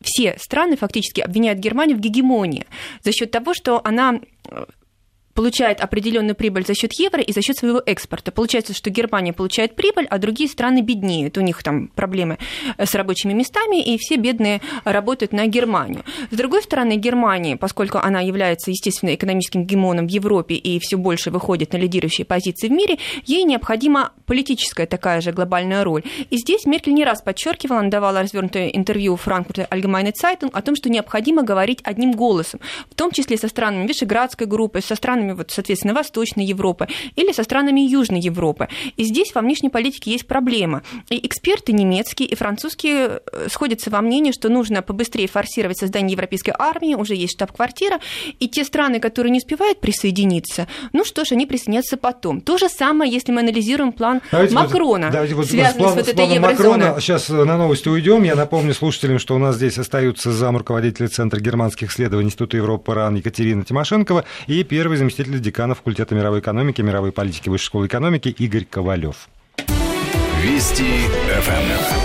все 0.00 0.36
страны 0.38 0.76
фактически 0.76 1.20
обвиняют 1.20 1.58
Германию 1.58 1.96
в 1.96 2.00
гегемонии 2.00 2.66
за 3.02 3.12
счет 3.12 3.30
того, 3.30 3.54
что 3.54 3.80
она 3.84 4.20
э, 4.48 4.64
получает 5.34 5.80
определенную 5.80 6.34
прибыль 6.34 6.64
за 6.64 6.74
счет 6.74 6.92
евро 6.94 7.20
и 7.20 7.32
за 7.32 7.42
счет 7.42 7.56
своего 7.58 7.82
экспорта. 7.84 8.30
Получается, 8.32 8.72
что 8.72 8.90
Германия 8.90 9.32
получает 9.32 9.74
прибыль, 9.74 10.06
а 10.08 10.18
другие 10.18 10.48
страны 10.48 10.80
беднеют. 10.80 11.36
У 11.36 11.40
них 11.40 11.62
там 11.62 11.88
проблемы 11.88 12.38
э, 12.78 12.86
с 12.86 12.94
рабочими 12.94 13.32
местами, 13.32 13.82
и 13.82 13.98
все 13.98 14.16
бедные 14.16 14.60
работают 14.84 15.32
на 15.32 15.46
Германию. 15.46 16.04
С 16.30 16.36
другой 16.36 16.62
стороны, 16.62 16.96
Германия, 16.96 17.56
поскольку 17.56 17.98
она 17.98 18.20
является, 18.20 18.70
естественно, 18.70 19.14
экономическим 19.14 19.64
гемоном 19.64 20.06
в 20.06 20.10
Европе 20.10 20.54
и 20.54 20.78
все 20.78 20.96
больше 20.96 21.30
выходит 21.30 21.72
на 21.72 21.78
лидирующие 21.78 22.24
позиции 22.24 22.68
в 22.68 22.72
мире, 22.72 22.98
ей 23.24 23.44
необходима 23.44 24.12
политическая 24.26 24.86
такая 24.86 25.20
же 25.20 25.32
глобальная 25.32 25.84
роль. 25.84 26.02
И 26.30 26.36
здесь 26.38 26.64
Меркель 26.64 26.94
не 26.94 27.04
раз 27.04 27.22
подчеркивала, 27.22 27.80
она 27.80 27.90
давала 27.90 28.20
развернутое 28.20 28.68
интервью 28.68 29.16
Франкфурте 29.16 29.66
Allgemeine 29.70 30.12
Zeitung 30.12 30.50
о 30.52 30.62
том, 30.62 30.76
что 30.76 30.88
необходимо 30.88 31.42
говорить 31.42 31.80
одним 31.82 32.12
голосом, 32.12 32.60
в 32.90 32.94
том 32.94 33.10
числе 33.10 33.36
со 33.36 33.48
странами 33.48 33.86
Вишеградской 33.86 34.46
группы, 34.46 34.80
со 34.80 34.94
странами, 34.94 35.23
вот, 35.32 35.50
соответственно, 35.50 35.94
Восточной 35.94 36.44
Европы 36.44 36.88
или 37.16 37.32
со 37.32 37.42
странами 37.42 37.80
Южной 37.80 38.20
Европы. 38.20 38.68
И 38.96 39.04
здесь 39.04 39.34
во 39.34 39.40
внешней 39.40 39.70
политике 39.70 40.10
есть 40.10 40.26
проблема. 40.26 40.82
И 41.08 41.26
эксперты 41.26 41.72
немецкие 41.72 42.28
и 42.28 42.34
французские 42.34 43.20
э, 43.32 43.48
сходятся 43.50 43.90
во 43.90 44.00
мнении, 44.00 44.32
что 44.32 44.48
нужно 44.48 44.82
побыстрее 44.82 45.28
форсировать 45.28 45.78
создание 45.78 46.12
европейской 46.12 46.54
армии, 46.58 46.94
уже 46.94 47.14
есть 47.14 47.34
штаб-квартира, 47.34 48.00
и 48.38 48.48
те 48.48 48.64
страны, 48.64 49.00
которые 49.00 49.30
не 49.30 49.38
успевают 49.38 49.80
присоединиться, 49.80 50.68
ну 50.92 51.04
что 51.04 51.24
ж, 51.24 51.32
они 51.32 51.46
присоединятся 51.46 51.96
потом. 51.96 52.40
То 52.40 52.58
же 52.58 52.68
самое, 52.68 53.10
если 53.10 53.32
мы 53.32 53.40
анализируем 53.40 53.92
план 53.92 54.20
Давайте 54.30 54.54
Макрона, 54.54 55.06
вот, 55.06 55.12
давайте 55.12 55.34
вот 55.34 55.46
связанный 55.46 55.78
план, 55.78 55.92
с 55.92 55.96
вот 55.96 56.08
этой 56.08 56.34
еврозоной. 56.34 56.78
Макрона. 56.78 57.00
Сейчас 57.00 57.28
на 57.28 57.56
новости 57.56 57.88
уйдем. 57.88 58.22
Я 58.24 58.34
напомню 58.34 58.74
слушателям, 58.74 59.18
что 59.18 59.34
у 59.34 59.38
нас 59.38 59.56
здесь 59.56 59.78
остаются 59.78 60.32
зам 60.32 60.56
руководителя 60.56 61.08
Центра 61.08 61.40
германских 61.40 61.90
исследований 61.90 62.26
Института 62.26 62.56
Европы 62.56 62.92
РАН 62.92 63.16
Екатерина 63.16 63.64
Тимошенкова 63.64 64.24
и 64.46 64.64
первый 64.64 64.96
заместитель 64.96 65.13
декана 65.22 65.74
факультета 65.74 66.14
мировой 66.14 66.40
экономики, 66.40 66.82
мировой 66.82 67.12
политики 67.12 67.48
Высшей 67.48 67.66
школы 67.66 67.86
экономики 67.86 68.28
Игорь 68.28 68.64
Ковалев. 68.64 69.28
Вести 70.42 71.06
ФМ. 71.40 72.03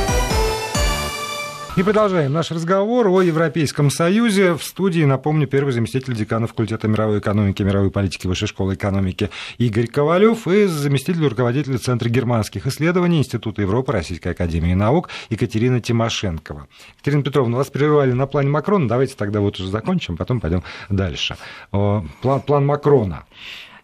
И 1.79 1.83
продолжаем 1.83 2.33
наш 2.33 2.51
разговор 2.51 3.07
о 3.07 3.21
Европейском 3.21 3.89
Союзе. 3.89 4.53
В 4.53 4.61
студии, 4.61 5.05
напомню, 5.05 5.47
первый 5.47 5.71
заместитель 5.71 6.13
декана 6.13 6.45
факультета 6.45 6.89
мировой 6.89 7.19
экономики, 7.19 7.63
мировой 7.63 7.89
политики 7.89 8.27
Высшей 8.27 8.49
школы 8.49 8.73
экономики 8.73 9.29
Игорь 9.59 9.87
Ковалев 9.87 10.45
и 10.45 10.65
заместитель 10.65 11.25
руководителя 11.25 11.77
Центра 11.77 12.09
германских 12.09 12.67
исследований 12.67 13.19
Института 13.19 13.61
Европы 13.61 13.93
Российской 13.93 14.33
Академии 14.33 14.73
Наук 14.73 15.07
Екатерина 15.29 15.79
Тимошенкова. 15.79 16.67
Екатерина 16.97 17.23
Петровна, 17.23 17.55
вас 17.55 17.69
прерывали 17.69 18.11
на 18.11 18.27
плане 18.27 18.49
Макрона. 18.49 18.89
Давайте 18.89 19.15
тогда 19.15 19.39
вот 19.39 19.57
уже 19.57 19.69
закончим, 19.69 20.17
потом 20.17 20.41
пойдем 20.41 20.63
дальше. 20.89 21.37
План, 21.71 22.09
план 22.21 22.65
Макрона. 22.65 23.23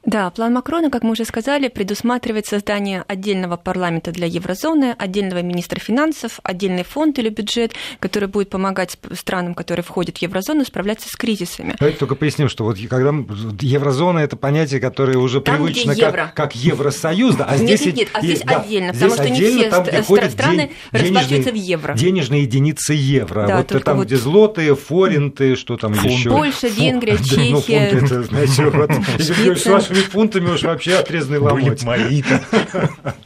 Да, 0.06 0.30
план 0.30 0.54
Макрона, 0.54 0.92
как 0.92 1.02
мы 1.02 1.12
уже 1.14 1.26
сказали, 1.26 1.68
предусматривает 1.68 2.46
создание 2.46 3.04
отдельного 3.08 3.58
парламента 3.58 4.12
для 4.12 4.28
еврозоны, 4.28 4.96
отдельного 5.00 5.42
министра 5.42 5.80
финансов, 5.80 6.40
отдельный 6.44 6.84
фонд 6.84 7.18
или 7.18 7.30
бюджет, 7.30 7.74
который 8.00 8.30
будет 8.30 8.50
помогать 8.52 9.00
странам, 9.14 9.56
которые 9.56 9.84
входят 9.84 10.20
в 10.20 10.22
еврозону, 10.22 10.64
справляться 10.64 11.10
с 11.10 11.16
кризисами. 11.16 11.76
Давайте 11.80 11.98
только 11.98 12.14
поясним, 12.14 12.50
что 12.50 12.66
вот 12.66 12.78
когда 12.88 13.14
еврозона 13.62 14.20
это 14.20 14.38
понятие, 14.38 14.80
которое 14.80 15.18
уже 15.18 15.42
Там, 15.42 15.56
привычно 15.56 15.92
евро. 15.94 16.26
как, 16.28 16.36
как 16.36 16.56
Евросоюз, 16.56 17.36
да, 17.36 17.46
а 17.46 17.58
Нет, 17.58 17.80
здесь 17.80 17.86
нет, 17.88 17.96
нет, 17.96 18.08
а 18.14 18.22
есть- 18.24 18.36
здесь 18.42 18.48
да, 18.48 18.62
отдельно, 18.62 18.94
здесь 18.94 19.02
потому 19.12 19.14
что 19.16 19.30
не 19.30 19.38
отдельно, 19.38 19.60
все 19.60 19.70
там, 19.72 19.84
где 19.84 20.30
страны 20.30 20.58
день- 20.58 20.72
расплачиваются 21.02 21.52
в 21.52 21.56
евро. 21.56 21.94
Денежные 21.96 22.42
единицы 22.44 22.94
евро. 22.94 23.48
Да, 23.48 23.58
вот 23.58 23.84
там, 23.84 23.98
вот- 23.98 24.06
где 24.06 24.18
злотые, 24.18 24.76
форинты, 24.76 25.56
что 25.56 25.78
там 25.78 25.96
Фунт. 25.96 26.12
еще. 26.12 26.30
Польша, 26.30 26.68
Венгрия, 26.68 27.14
Да, 27.18 27.20
ну, 27.38 27.62
Чехия. 27.62 27.90
фунты, 27.90 28.06
это, 28.06 28.24
знаете, 28.24 28.66
вот, 28.70 28.92
Фунтами 30.02 30.50
уж 30.50 30.64
вообще 30.64 30.96
отрезанный 30.96 31.40
ломоть. 31.40 31.84
мои 31.84 32.22
То 32.22 32.40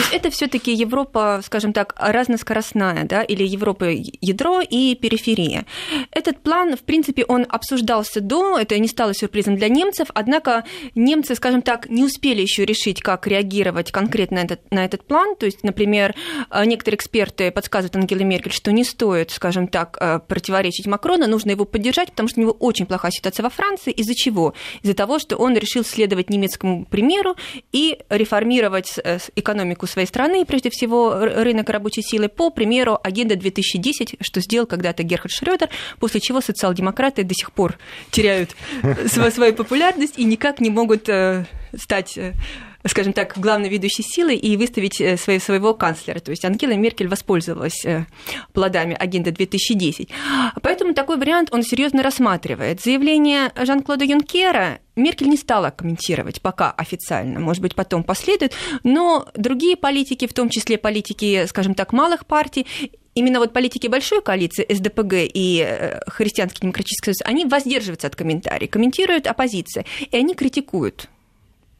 есть 0.00 0.12
это 0.12 0.30
все-таки 0.30 0.72
Европа, 0.72 1.40
скажем 1.44 1.72
так, 1.72 1.94
разноскоростная, 1.98 3.04
да, 3.04 3.22
или 3.22 3.44
Европа 3.44 3.86
ядро 3.90 4.60
и 4.60 4.94
периферия. 4.94 5.66
Этот 6.10 6.42
план, 6.42 6.76
в 6.76 6.80
принципе, 6.80 7.24
он 7.24 7.46
обсуждался 7.48 8.20
до, 8.20 8.58
это 8.58 8.78
не 8.78 8.88
стало 8.88 9.14
сюрпризом 9.14 9.56
для 9.56 9.68
немцев, 9.68 10.08
однако 10.14 10.64
немцы, 10.94 11.34
скажем 11.34 11.62
так, 11.62 11.88
не 11.88 12.04
успели 12.04 12.42
еще 12.42 12.64
решить, 12.64 13.00
как 13.02 13.26
реагировать 13.26 13.92
конкретно 13.92 14.38
на 14.38 14.44
этот, 14.44 14.70
на 14.70 14.84
этот 14.84 15.04
план. 15.06 15.36
То 15.36 15.46
есть, 15.46 15.62
например, 15.62 16.14
э, 16.50 16.64
некоторые 16.64 16.96
эксперты 16.96 17.50
подсказывают 17.50 17.96
Ангеле 17.96 18.24
Меркель, 18.24 18.52
что 18.52 18.72
не 18.72 18.84
стоит, 18.84 19.30
скажем 19.30 19.68
так, 19.68 19.96
э, 20.00 20.20
противоречить 20.26 20.86
Макрону, 20.86 21.26
нужно 21.26 21.50
его 21.50 21.64
поддержать, 21.64 22.10
потому 22.10 22.28
что 22.28 22.40
у 22.40 22.42
него 22.42 22.52
очень 22.52 22.86
плохая 22.86 23.10
ситуация 23.10 23.42
во 23.42 23.50
Франции. 23.50 23.92
Из-за 23.92 24.14
чего? 24.14 24.54
Из-за 24.82 24.94
того, 24.94 25.18
что 25.18 25.36
он 25.36 25.56
решил 25.56 25.84
следовать 25.84 26.30
немецкому 26.30 26.86
примеру 26.86 27.36
и 27.72 27.98
реформировать 28.08 28.98
э, 29.02 29.18
экономику 29.36 29.86
своей 29.90 30.06
страны, 30.06 30.44
прежде 30.44 30.70
всего 30.70 31.14
рынок 31.14 31.68
рабочей 31.70 32.02
силы, 32.02 32.28
по 32.28 32.50
примеру 32.50 32.98
агенда 33.02 33.36
2010, 33.36 34.16
что 34.20 34.40
сделал 34.40 34.66
когда-то 34.66 35.02
Герхард 35.02 35.32
Шрёдер, 35.32 35.68
после 35.98 36.20
чего 36.20 36.40
социал-демократы 36.40 37.24
до 37.24 37.34
сих 37.34 37.52
пор 37.52 37.78
теряют 38.10 38.50
св- 39.06 39.34
свою 39.34 39.54
популярность 39.54 40.14
и 40.16 40.24
никак 40.24 40.60
не 40.60 40.70
могут 40.70 41.08
э, 41.08 41.44
стать 41.76 42.16
э, 42.16 42.34
скажем 42.86 43.12
так, 43.12 43.34
главной 43.36 43.68
ведущей 43.68 44.02
силой 44.02 44.36
и 44.36 44.56
выставить 44.56 45.00
э, 45.00 45.16
своего, 45.16 45.74
канцлера. 45.74 46.18
То 46.20 46.30
есть 46.30 46.44
Ангела 46.44 46.72
Меркель 46.72 47.08
воспользовалась 47.08 47.84
плодами 48.54 48.96
агенды 48.98 49.32
2010. 49.32 50.08
Поэтому 50.62 50.94
такой 50.94 51.18
вариант 51.18 51.50
он 51.52 51.62
серьезно 51.62 52.02
рассматривает. 52.02 52.80
Заявление 52.80 53.52
Жан-Клода 53.54 54.04
Юнкера 54.04 54.78
Меркель 55.00 55.28
не 55.28 55.36
стала 55.36 55.70
комментировать 55.70 56.40
пока 56.40 56.70
официально, 56.70 57.40
может 57.40 57.62
быть, 57.62 57.74
потом 57.74 58.02
последует, 58.04 58.52
но 58.84 59.28
другие 59.34 59.76
политики, 59.76 60.26
в 60.26 60.32
том 60.32 60.48
числе 60.48 60.78
политики, 60.78 61.46
скажем 61.46 61.74
так, 61.74 61.92
малых 61.92 62.26
партий, 62.26 62.66
именно 63.14 63.38
вот 63.38 63.52
политики 63.52 63.86
большой 63.86 64.22
коалиции, 64.22 64.66
СДПГ 64.68 65.14
и 65.32 65.64
э, 65.66 66.00
Христианский 66.08 66.62
демократический 66.62 67.12
союз, 67.12 67.18
они 67.24 67.44
воздерживаются 67.44 68.06
от 68.06 68.16
комментариев, 68.16 68.70
комментируют 68.70 69.26
оппозиция, 69.26 69.84
и 70.10 70.16
они 70.16 70.34
критикуют 70.34 71.08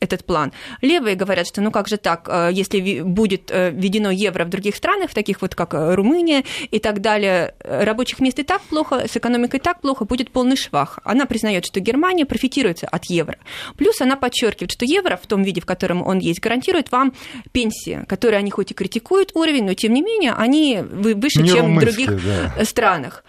этот 0.00 0.24
план. 0.24 0.52
Левые 0.80 1.14
говорят, 1.14 1.46
что 1.46 1.60
ну 1.60 1.70
как 1.70 1.86
же 1.86 1.98
так, 1.98 2.28
э, 2.28 2.50
если 2.52 3.02
будет 3.02 3.50
э, 3.50 3.70
введено 3.70 4.10
евро 4.10 4.44
в 4.44 4.48
других 4.48 4.74
странах, 4.74 5.10
в 5.10 5.14
таких 5.14 5.42
вот 5.42 5.54
как 5.54 5.74
э, 5.74 5.94
Румыния 5.94 6.44
и 6.70 6.78
так 6.78 7.00
далее, 7.00 7.54
рабочих 7.60 8.20
мест 8.20 8.38
и 8.38 8.42
так 8.42 8.62
плохо, 8.62 9.06
с 9.06 9.16
экономикой 9.16 9.60
так 9.60 9.80
плохо, 9.80 10.04
будет 10.04 10.30
полный 10.30 10.56
швах. 10.56 10.98
Она 11.04 11.26
признает, 11.26 11.66
что 11.66 11.80
Германия 11.80 12.24
профитирует 12.24 12.82
от 12.82 13.04
евро. 13.06 13.36
Плюс 13.76 14.00
она 14.00 14.16
подчеркивает, 14.16 14.72
что 14.72 14.84
евро 14.84 15.18
в 15.22 15.26
том 15.26 15.42
виде, 15.42 15.60
в 15.60 15.66
котором 15.66 16.06
он 16.06 16.18
есть, 16.18 16.40
гарантирует 16.40 16.90
вам 16.90 17.12
пенсии, 17.52 18.04
которые 18.08 18.38
они 18.38 18.50
хоть 18.50 18.70
и 18.70 18.74
критикуют 18.74 19.32
уровень, 19.34 19.64
но 19.64 19.74
тем 19.74 19.92
не 19.92 20.02
менее 20.02 20.32
они 20.32 20.80
вы- 20.82 21.14
выше, 21.14 21.42
Не 21.42 21.50
чем 21.50 21.76
в 21.76 21.80
других 21.80 22.24
да. 22.24 22.64
странах. 22.64 23.24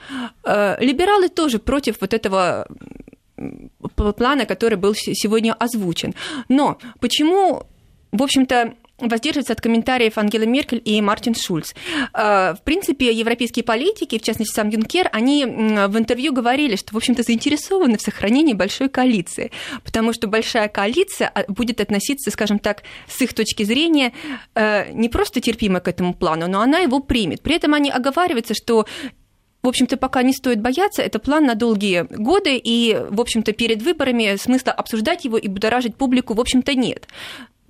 Либералы 0.45 1.27
тоже 1.29 1.59
против 1.59 1.97
вот 1.99 2.13
этого 2.13 2.67
плана, 3.95 4.45
который 4.45 4.75
был 4.75 4.93
се- 4.95 5.13
сегодня 5.13 5.53
озвучен. 5.53 6.13
Но 6.49 6.77
почему, 6.99 7.63
в 8.11 8.23
общем-то, 8.23 8.73
воздерживаются 9.01 9.53
от 9.53 9.61
комментариев 9.61 10.17
Ангела 10.17 10.43
Меркель 10.43 10.81
и 10.83 11.01
Мартин 11.01 11.33
Шульц. 11.35 11.73
В 12.13 12.59
принципе, 12.63 13.11
европейские 13.11 13.63
политики, 13.63 14.19
в 14.19 14.21
частности 14.21 14.53
сам 14.53 14.69
Юнкер, 14.69 15.09
они 15.11 15.45
в 15.45 15.97
интервью 15.97 16.33
говорили, 16.33 16.75
что, 16.75 16.93
в 16.93 16.97
общем-то, 16.97 17.23
заинтересованы 17.23 17.97
в 17.97 18.01
сохранении 18.01 18.53
большой 18.53 18.89
коалиции, 18.89 19.51
потому 19.83 20.13
что 20.13 20.27
большая 20.27 20.67
коалиция 20.67 21.31
а, 21.33 21.51
будет 21.51 21.81
относиться, 21.81 22.31
скажем 22.31 22.59
так, 22.59 22.83
с 23.07 23.21
их 23.21 23.33
точки 23.33 23.63
зрения 23.63 24.13
не 24.55 25.09
просто 25.09 25.41
терпимо 25.41 25.79
к 25.79 25.87
этому 25.87 26.13
плану, 26.13 26.47
но 26.47 26.61
она 26.61 26.79
его 26.79 26.99
примет. 26.99 27.41
При 27.41 27.55
этом 27.55 27.73
они 27.73 27.89
оговариваются, 27.89 28.53
что 28.53 28.85
в 29.63 29.67
общем-то, 29.67 29.97
пока 29.97 30.23
не 30.23 30.33
стоит 30.33 30.61
бояться, 30.61 31.01
это 31.01 31.19
план 31.19 31.45
на 31.45 31.55
долгие 31.55 32.07
годы, 32.09 32.57
и, 32.57 32.97
в 33.09 33.21
общем-то, 33.21 33.51
перед 33.53 33.81
выборами 33.81 34.35
смысла 34.37 34.71
обсуждать 34.71 35.25
его 35.25 35.37
и 35.37 35.47
будоражить 35.47 35.95
публику, 35.95 36.33
в 36.33 36.39
общем-то, 36.39 36.73
нет. 36.73 37.07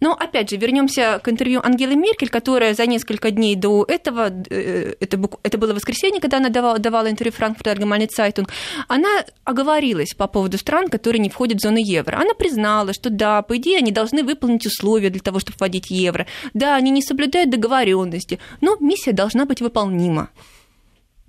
Но, 0.02 0.14
опять 0.14 0.50
же, 0.50 0.58
вернемся 0.58 1.20
к 1.24 1.30
интервью 1.30 1.62
Ангелы 1.64 1.96
Меркель, 1.96 2.30
которая 2.30 2.74
за 2.74 2.88
несколько 2.88 3.30
дней 3.30 3.56
до 3.56 3.86
этого, 3.88 4.32
э, 4.50 4.96
это, 5.00 5.20
это 5.44 5.58
было 5.60 5.76
воскресенье, 5.76 6.20
когда 6.20 6.38
она 6.38 6.50
давала, 6.50 6.80
давала 6.80 7.08
интервью 7.12 7.34
Франкфурт 7.34 7.68
Allgemeine 7.68 8.08
Zeitung, 8.08 8.50
она 8.88 9.10
оговорилась 9.44 10.16
по 10.16 10.28
поводу 10.28 10.58
стран, 10.58 10.90
которые 10.90 11.20
не 11.20 11.30
входят 11.30 11.60
в 11.60 11.62
зону 11.62 11.78
евро. 11.78 12.16
Она 12.16 12.34
признала, 12.34 12.94
что 12.94 13.12
да, 13.12 13.44
по 13.44 13.58
идее, 13.58 13.78
они 13.78 13.92
должны 13.92 14.24
выполнить 14.24 14.66
условия 14.66 15.12
для 15.12 15.22
того, 15.22 15.40
чтобы 15.40 15.58
вводить 15.60 15.92
евро. 15.92 16.26
Да, 16.56 16.76
они 16.76 16.90
не 16.90 17.04
соблюдают 17.04 17.52
договоренности, 17.52 18.40
но 18.60 18.78
миссия 18.80 19.12
должна 19.12 19.46
быть 19.46 19.62
выполнима. 19.62 20.30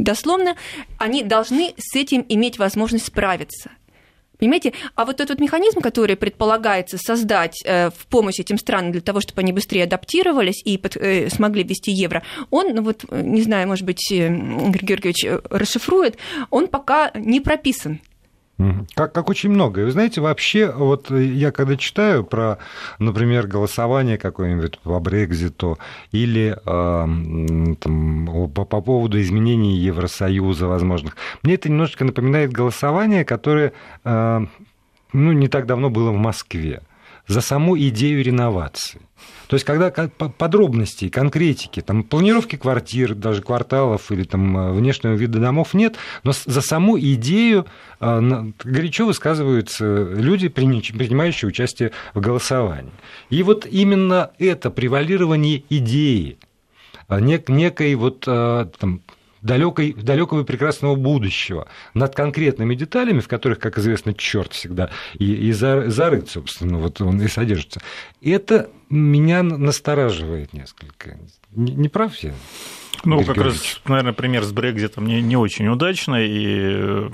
Дословно, 0.02 0.56
они 0.98 1.22
должны 1.22 1.74
с 1.78 1.94
этим 1.94 2.26
иметь 2.28 2.58
возможность 2.58 3.06
справиться. 3.06 3.70
Понимаете? 4.36 4.72
А 4.96 5.04
вот 5.04 5.20
этот 5.20 5.38
механизм, 5.38 5.80
который 5.80 6.16
предполагается 6.16 6.98
создать 6.98 7.62
э, 7.64 7.90
в 7.90 8.06
помощь 8.08 8.40
этим 8.40 8.58
странам 8.58 8.90
для 8.90 9.00
того, 9.00 9.20
чтобы 9.20 9.42
они 9.42 9.52
быстрее 9.52 9.84
адаптировались 9.84 10.60
и 10.64 10.76
под, 10.76 10.96
э, 10.96 11.30
смогли 11.30 11.62
ввести 11.62 11.92
евро, 11.92 12.24
он, 12.50 12.74
ну 12.74 12.82
вот, 12.82 13.04
э, 13.08 13.22
не 13.22 13.42
знаю, 13.42 13.68
может 13.68 13.84
быть, 13.84 14.10
Игорь 14.10 14.84
Георгиевич 14.84 15.24
расшифрует, 15.48 16.18
он 16.50 16.66
пока 16.66 17.12
не 17.14 17.40
прописан. 17.40 18.00
Как, 18.94 19.12
как 19.12 19.28
очень 19.30 19.50
много. 19.50 19.80
И 19.80 19.84
вы 19.84 19.90
знаете, 19.90 20.20
вообще, 20.20 20.70
вот 20.70 21.10
я 21.10 21.52
когда 21.52 21.76
читаю 21.76 22.24
про, 22.24 22.58
например, 22.98 23.46
голосование 23.46 24.18
какое-нибудь 24.18 24.78
по 24.80 24.98
Брекзиту 25.00 25.78
или 26.10 26.56
э, 26.64 27.74
там, 27.80 28.50
по, 28.54 28.64
по 28.64 28.80
поводу 28.80 29.20
изменений 29.20 29.76
Евросоюза 29.76 30.66
возможных, 30.66 31.16
мне 31.42 31.54
это 31.54 31.68
немножечко 31.68 32.04
напоминает 32.04 32.52
голосование, 32.52 33.24
которое 33.24 33.72
э, 34.04 34.46
ну, 35.12 35.32
не 35.32 35.48
так 35.48 35.66
давно 35.66 35.90
было 35.90 36.10
в 36.10 36.16
Москве 36.16 36.82
за 37.26 37.40
саму 37.40 37.78
идею 37.78 38.22
реновации. 38.22 39.00
То 39.52 39.56
есть, 39.56 39.66
когда 39.66 39.90
подробностей, 39.90 41.10
конкретики, 41.10 41.80
там, 41.82 42.04
планировки 42.04 42.56
квартир, 42.56 43.14
даже 43.14 43.42
кварталов 43.42 44.10
или 44.10 44.24
там, 44.24 44.56
э, 44.56 44.72
внешнего 44.72 45.12
вида 45.12 45.40
домов 45.40 45.74
нет, 45.74 45.96
но 46.24 46.32
за 46.32 46.62
саму 46.62 46.98
идею 46.98 47.66
э, 48.00 48.44
горячо 48.64 49.04
высказываются 49.04 49.84
люди, 49.84 50.48
принимающие 50.48 51.48
участие 51.48 51.92
в 52.14 52.20
голосовании. 52.20 52.92
И 53.28 53.42
вот 53.42 53.66
именно 53.66 54.30
это 54.38 54.70
превалирование 54.70 55.64
идеи, 55.68 56.38
э, 57.08 57.20
некой 57.20 57.94
вот 57.94 58.20
там, 58.20 59.02
далекой, 59.42 59.92
далекого 59.92 60.42
и 60.42 60.44
прекрасного 60.44 60.94
будущего 60.94 61.68
над 61.94 62.14
конкретными 62.14 62.74
деталями, 62.74 63.20
в 63.20 63.28
которых, 63.28 63.58
как 63.58 63.78
известно, 63.78 64.14
черт 64.14 64.52
всегда 64.52 64.90
и, 65.14 65.48
и 65.48 65.52
зарыт, 65.52 66.30
собственно, 66.30 66.78
вот 66.78 67.00
он 67.00 67.20
и 67.20 67.28
содержится. 67.28 67.80
Это 68.22 68.70
меня 68.92 69.42
настораживает 69.42 70.52
несколько. 70.52 71.18
Не, 71.50 71.72
не 71.72 71.88
прав 71.88 72.14
я? 72.18 72.34
Ну, 73.04 73.24
как 73.24 73.36
раз, 73.38 73.80
наверное, 73.86 74.12
пример 74.12 74.44
с 74.44 74.52
Брекзитом 74.52 75.06
не, 75.06 75.20
не 75.22 75.36
очень 75.36 75.66
удачный, 75.66 76.28
и 76.28 76.56
э, 76.60 77.10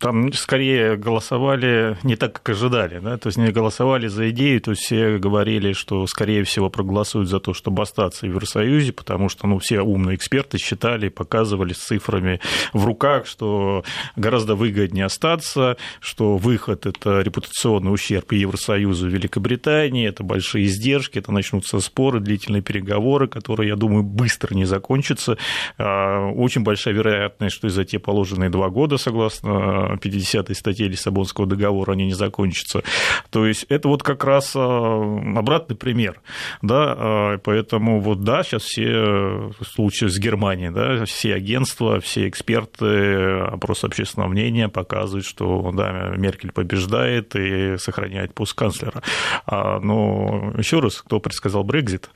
там 0.00 0.32
скорее 0.32 0.96
голосовали 0.96 1.96
не 2.02 2.16
так, 2.16 2.32
как 2.32 2.48
ожидали, 2.50 2.98
да, 2.98 3.18
то 3.18 3.28
есть 3.28 3.38
не 3.38 3.52
голосовали 3.52 4.08
за 4.08 4.30
идею, 4.30 4.60
то 4.60 4.72
есть 4.72 4.82
все 4.82 5.18
говорили, 5.18 5.74
что, 5.74 6.04
скорее 6.08 6.42
всего, 6.42 6.70
проголосуют 6.70 7.28
за 7.28 7.38
то, 7.38 7.54
чтобы 7.54 7.82
остаться 7.82 8.26
в 8.26 8.28
Евросоюзе, 8.28 8.92
потому 8.92 9.28
что, 9.28 9.46
ну, 9.46 9.58
все 9.58 9.80
умные 9.80 10.16
эксперты 10.16 10.58
считали, 10.58 11.08
показывали 11.08 11.72
с 11.72 11.78
цифрами 11.78 12.40
в 12.72 12.84
руках, 12.84 13.26
что 13.26 13.84
гораздо 14.16 14.56
выгоднее 14.56 15.04
остаться, 15.04 15.76
что 16.00 16.36
выход– 16.36 16.84
это 16.86 17.20
репутационный 17.20 17.92
ущерб 17.92 18.32
и 18.32 18.38
Евросоюзу, 18.38 19.08
и 19.08 19.12
Великобритании, 19.12 20.08
это 20.08 20.24
большие 20.24 20.66
издержки, 20.66 21.17
это 21.18 21.32
начнутся 21.32 21.80
споры, 21.80 22.20
длительные 22.20 22.62
переговоры, 22.62 23.28
которые, 23.28 23.68
я 23.68 23.76
думаю, 23.76 24.02
быстро 24.02 24.54
не 24.54 24.64
закончатся. 24.64 25.36
А, 25.76 26.30
очень 26.30 26.62
большая 26.62 26.94
вероятность, 26.94 27.54
что 27.54 27.66
и 27.66 27.70
за 27.70 27.84
те 27.84 27.98
положенные 27.98 28.50
два 28.50 28.68
года, 28.70 28.96
согласно 28.98 29.98
50-й 30.02 30.54
статье 30.54 30.88
Лиссабонского 30.88 31.46
договора, 31.46 31.92
они 31.92 32.06
не 32.06 32.14
закончатся. 32.14 32.82
То 33.30 33.46
есть 33.46 33.66
это 33.68 33.88
вот 33.88 34.02
как 34.02 34.24
раз 34.24 34.52
а, 34.56 35.20
обратный 35.36 35.76
пример. 35.76 36.20
Да? 36.62 36.94
А, 36.96 37.38
поэтому 37.38 38.00
вот 38.00 38.22
да, 38.22 38.42
сейчас 38.42 38.62
все 38.62 39.52
случаи 39.62 40.06
с 40.06 40.18
Германией, 40.18 40.70
да, 40.70 41.04
все 41.04 41.34
агентства, 41.34 42.00
все 42.00 42.28
эксперты, 42.28 43.40
опрос 43.40 43.84
общественного 43.84 44.28
мнения 44.28 44.68
показывают, 44.68 45.26
что 45.26 45.70
да, 45.72 46.14
Меркель 46.16 46.52
побеждает 46.52 47.34
и 47.36 47.76
сохраняет 47.78 48.34
пост 48.34 48.54
канцлера. 48.54 49.02
Но 49.46 50.52
еще 50.56 50.80
раз, 50.80 51.02
кто 51.08 51.20
предсказал 51.20 51.64
Брекзит 51.64 52.10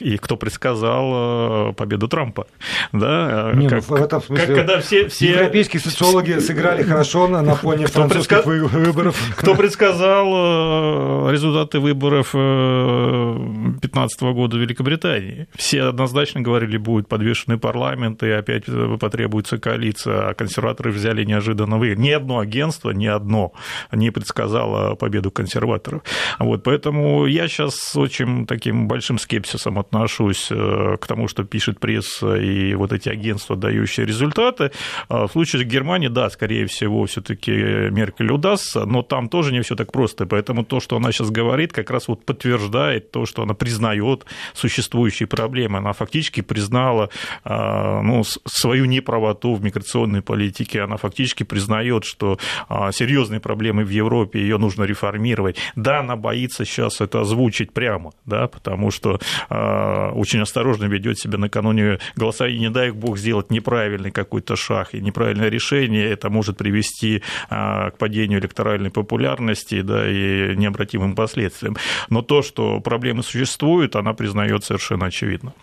и 0.00 0.16
кто 0.18 0.36
предсказал 0.36 1.72
победу 1.74 2.08
Трампа? 2.08 2.48
Да, 2.92 3.52
Не, 3.54 3.64
ну, 3.64 3.70
как, 3.70 3.88
ну, 3.88 3.96
в 3.96 4.02
этом 4.02 4.22
смысле 4.22 4.46
как, 4.46 4.56
когда 4.56 4.80
все, 4.80 5.08
все... 5.08 5.30
европейские 5.30 5.80
социологи 5.80 6.40
сыграли 6.40 6.82
хорошо 6.82 7.28
на, 7.28 7.42
на 7.42 7.54
фоне 7.54 7.86
кто 7.86 8.00
французских 8.00 8.42
предска... 8.42 8.76
выборов. 8.76 9.16
Кто 9.36 9.54
предсказал 9.54 11.28
э, 11.28 11.32
результаты 11.32 11.78
выборов 11.78 12.32
2015 12.32 14.22
э, 14.22 14.32
года 14.32 14.56
в 14.56 14.60
Великобритании? 14.60 15.46
Все 15.54 15.84
однозначно 15.84 16.40
говорили, 16.40 16.76
будет 16.76 17.06
подвешенный 17.06 17.58
парламент, 17.58 18.24
и 18.24 18.30
опять 18.30 18.64
потребуется 19.00 19.58
коалиция, 19.58 20.30
а 20.30 20.34
консерваторы 20.34 20.90
взяли 20.90 21.24
неожиданно 21.24 21.78
выиграть. 21.78 22.00
Ни 22.00 22.10
одно 22.10 22.40
агентство, 22.40 22.90
ни 22.90 23.06
одно 23.06 23.52
не 23.92 24.10
предсказало 24.10 24.96
победу 24.96 25.30
консерваторов. 25.30 26.02
Вот, 26.40 26.64
поэтому 26.64 27.26
я 27.26 27.46
сейчас 27.46 27.94
очень 27.98 28.46
таким 28.46 28.88
большим 28.88 29.18
скепсисом 29.18 29.78
отношусь 29.78 30.48
э, 30.50 30.96
к 31.00 31.06
тому, 31.06 31.28
что 31.28 31.44
пишет 31.44 31.80
пресса 31.80 32.36
и 32.36 32.74
вот 32.74 32.92
эти 32.92 33.08
агентства, 33.08 33.56
дающие 33.56 34.06
результаты. 34.06 34.70
А 35.08 35.26
в 35.26 35.32
случае 35.32 35.62
с 35.62 35.64
Германией, 35.64 36.10
да, 36.10 36.30
скорее 36.30 36.66
всего, 36.66 37.04
все-таки 37.06 37.50
Меркель 37.50 38.30
удастся, 38.30 38.84
но 38.84 39.02
там 39.02 39.28
тоже 39.28 39.52
не 39.52 39.62
все 39.62 39.74
так 39.74 39.92
просто. 39.92 40.26
Поэтому 40.26 40.64
то, 40.64 40.80
что 40.80 40.96
она 40.96 41.12
сейчас 41.12 41.30
говорит, 41.30 41.72
как 41.72 41.90
раз 41.90 42.08
вот 42.08 42.24
подтверждает 42.24 43.10
то, 43.10 43.26
что 43.26 43.42
она 43.42 43.54
признает 43.54 44.26
существующие 44.54 45.26
проблемы. 45.26 45.78
Она 45.78 45.92
фактически 45.92 46.40
признала 46.40 47.10
а, 47.44 48.02
ну, 48.02 48.22
свою 48.24 48.84
неправоту 48.84 49.54
в 49.54 49.62
миграционной 49.62 50.22
политике. 50.22 50.82
Она 50.82 50.96
фактически 50.96 51.44
признает, 51.44 52.04
что 52.04 52.38
а, 52.68 52.92
серьезные 52.92 53.40
проблемы 53.40 53.84
в 53.84 53.90
Европе, 53.90 54.40
ее 54.40 54.58
нужно 54.58 54.84
реформировать. 54.84 55.56
Да, 55.76 56.00
она 56.00 56.16
боится 56.16 56.64
сейчас 56.64 57.00
это 57.00 57.20
озвучить 57.20 57.72
прямо, 57.72 57.87
да, 58.24 58.48
потому 58.48 58.90
что 58.90 59.18
очень 59.48 60.40
осторожно 60.40 60.84
ведет 60.84 61.18
себя 61.18 61.38
накануне 61.38 61.98
голосование, 62.16 62.58
не 62.58 62.70
дай 62.70 62.90
бог, 62.90 63.18
сделать 63.18 63.50
неправильный 63.50 64.10
какой-то 64.10 64.56
шаг 64.56 64.94
и 64.94 65.00
неправильное 65.00 65.48
решение, 65.48 66.08
это 66.08 66.30
может 66.30 66.58
привести 66.58 67.22
а, 67.48 67.90
к 67.90 67.98
падению 67.98 68.40
электоральной 68.40 68.90
популярности 68.90 69.80
да, 69.82 70.08
и 70.08 70.56
необратимым 70.56 71.14
последствиям. 71.14 71.76
Но 72.10 72.22
то, 72.22 72.42
что 72.42 72.80
проблемы 72.80 73.22
существуют, 73.22 73.96
она 73.96 74.12
признает 74.14 74.64
совершенно 74.64 75.06
очевидно. 75.06 75.54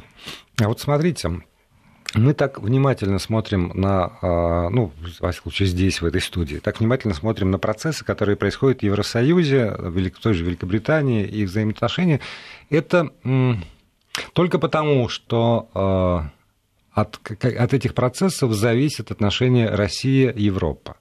А 0.62 0.68
вот 0.68 0.80
смотрите, 0.80 1.42
мы 2.16 2.34
так 2.34 2.60
внимательно 2.60 3.20
смотрим 3.20 3.72
на, 3.74 4.18
а, 4.22 4.70
ну, 4.70 4.92
во 5.20 5.32
всяком 5.32 5.52
случае, 5.52 5.68
здесь, 5.68 6.02
в 6.02 6.06
этой 6.06 6.22
студии, 6.22 6.58
так 6.58 6.80
внимательно 6.80 7.14
смотрим 7.14 7.52
на 7.52 7.60
процессы, 7.60 8.04
которые 8.04 8.36
происходят 8.36 8.80
в 8.80 8.84
Евросоюзе, 8.84 9.76
в 9.78 10.10
той 10.12 10.34
же 10.34 10.44
Великобритании 10.44 11.26
и 11.26 11.46
взаимоотношения. 11.46 12.22
Это 12.70 13.12
только 14.34 14.60
потому, 14.60 15.10
что 15.10 15.70
а, 15.74 16.30
от, 16.92 17.20
от 17.44 17.74
этих 17.74 17.94
процессов 17.94 18.54
зависит 18.54 19.12
отношение 19.12 19.70
Россия-Европа. 19.70 20.96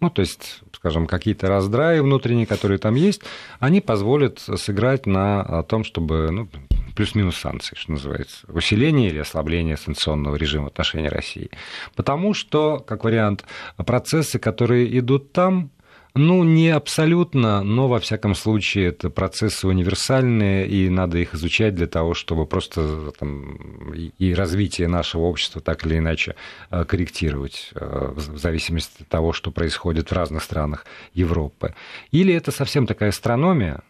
Ну, 0.00 0.10
то 0.10 0.20
есть, 0.20 0.60
скажем, 0.72 1.06
какие-то 1.06 1.48
раздраи 1.48 2.00
внутренние, 2.00 2.46
которые 2.46 2.78
там 2.78 2.94
есть, 2.94 3.22
они 3.58 3.80
позволят 3.80 4.38
сыграть 4.38 5.06
на 5.06 5.62
том, 5.64 5.84
чтобы 5.84 6.30
ну, 6.30 6.48
плюс-минус 6.94 7.36
санкции, 7.36 7.74
что 7.76 7.92
называется, 7.92 8.46
усиление 8.48 9.10
или 9.10 9.18
ослабление 9.18 9.76
санкционного 9.76 10.36
режима 10.36 10.64
в 10.64 10.68
отношении 10.68 11.08
России. 11.08 11.50
Потому 11.96 12.34
что, 12.34 12.78
как 12.78 13.04
вариант, 13.04 13.44
процессы, 13.76 14.38
которые 14.38 14.98
идут 14.98 15.32
там, 15.32 15.70
Ну, 16.16 16.44
не 16.44 16.68
абсолютно, 16.68 17.64
но 17.64 17.88
во 17.88 17.98
всяком 17.98 18.36
случае 18.36 18.90
это 18.90 19.10
процессы 19.10 19.66
универсальные, 19.66 20.68
и 20.68 20.88
надо 20.88 21.18
их 21.18 21.34
изучать 21.34 21.74
для 21.74 21.88
того, 21.88 22.14
чтобы 22.14 22.46
просто 22.46 23.10
там, 23.18 23.92
и 23.92 24.32
развитие 24.32 24.86
нашего 24.86 25.22
общества 25.22 25.60
так 25.60 25.84
или 25.84 25.98
иначе 25.98 26.36
э, 26.70 26.84
корректировать 26.84 27.72
э, 27.74 28.12
в 28.14 28.38
зависимости 28.38 29.02
от 29.02 29.08
того, 29.08 29.32
что 29.32 29.50
происходит 29.50 30.10
в 30.10 30.12
разных 30.12 30.44
странах 30.44 30.86
Европы. 31.14 31.74
Или 32.12 32.32
это 32.32 32.52
совсем 32.52 32.86
такая 32.86 33.08
астрономия, 33.08 33.80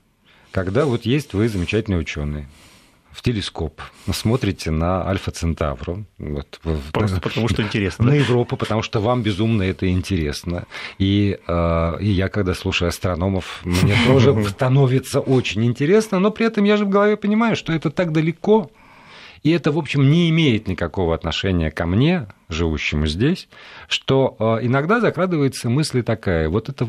когда 0.51 0.87
вот 0.87 1.05
есть 1.05 1.35
вы 1.35 1.51
замечательные 1.51 2.01
ученые, 2.01 2.49
в 3.15 3.23
телескоп, 3.23 3.81
смотрите 4.13 4.73
на 4.73 5.09
Альфа 5.09 5.31
Центавру. 5.31 6.05
Вот, 6.19 6.61
Просто 6.93 7.21
потому 7.21 7.49
что 7.49 7.63
интересно. 7.67 8.07
На 8.07 8.11
да? 8.11 8.17
Европу, 8.17 8.57
потому 8.57 8.83
что 8.83 9.01
вам 9.01 9.23
безумно 9.23 9.63
это 9.63 9.89
интересно. 9.89 10.65
И, 10.99 11.39
э, 11.47 11.97
и 12.01 12.11
я, 12.11 12.29
когда 12.29 12.55
слушаю 12.55 12.89
астрономов, 12.89 13.61
мне 13.65 13.95
тоже 14.07 14.45
становится 14.49 15.21
очень 15.21 15.65
интересно, 15.65 16.19
но 16.19 16.33
при 16.33 16.47
этом 16.47 16.65
я 16.65 16.77
же 16.77 16.85
в 16.85 16.89
голове 16.89 17.17
понимаю, 17.17 17.55
что 17.55 17.73
это 17.73 17.91
так 17.91 18.11
далеко, 18.11 18.71
и 19.45 19.51
это, 19.51 19.71
в 19.71 19.79
общем, 19.79 20.11
не 20.11 20.31
имеет 20.31 20.67
никакого 20.67 21.15
отношения 21.15 21.71
ко 21.71 21.85
мне, 21.85 22.27
живущему 22.49 23.07
здесь, 23.07 23.49
что 23.89 24.37
э, 24.39 24.67
иногда 24.67 25.01
закрадывается 25.01 25.69
мысль 25.69 26.03
такая, 26.03 26.49
вот 26.49 26.69
это 26.69 26.89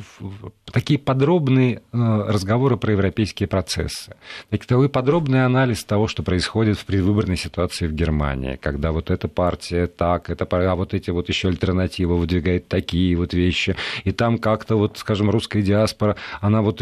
такие 0.72 1.00
подробные 1.00 1.76
э, 1.78 1.80
разговоры 1.92 2.78
про 2.78 2.92
европейские 2.92 3.48
процессы, 3.48 4.16
такой 4.50 4.90
подробный 4.90 5.46
анализ 5.46 5.84
того, 5.84 6.08
что 6.08 6.24
происходит 6.24 6.78
в 6.78 6.86
предвыборной 6.86 7.38
ситуации 7.38 7.88
в 7.88 7.94
Германии, 7.94 8.58
когда 8.62 8.92
вот 8.92 9.12
эта 9.12 9.28
партия 9.28 9.88
так, 9.88 10.30
это, 10.30 10.46
а 10.46 10.76
вот 10.76 10.94
эти 10.94 11.10
вот 11.10 11.30
еще 11.30 11.50
альтернативы 11.50 12.18
выдвигает 12.18 12.68
такие 12.68 13.16
вот 13.16 13.34
вещи, 13.34 13.76
и 14.04 14.12
там 14.12 14.38
как-то 14.38 14.78
вот, 14.78 14.98
скажем, 14.98 15.30
русская 15.30 15.62
диаспора, 15.62 16.16
она 16.42 16.62
вот 16.62 16.82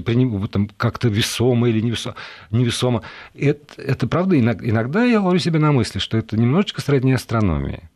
там 0.51 0.69
как-то 0.77 1.07
весома 1.07 1.69
или 1.69 1.79
невесома. 1.81 2.15
невесома. 2.51 3.01
Это, 3.33 3.81
это 3.81 4.07
правда, 4.07 4.39
иногда 4.39 5.03
я 5.03 5.21
ловлю 5.21 5.39
себя 5.39 5.59
на 5.63 5.71
мысли, 5.71 5.99
что 5.99 6.17
это 6.17 6.37
немножечко 6.37 6.81
сродни 6.81 7.13
астрономии. 7.13 7.89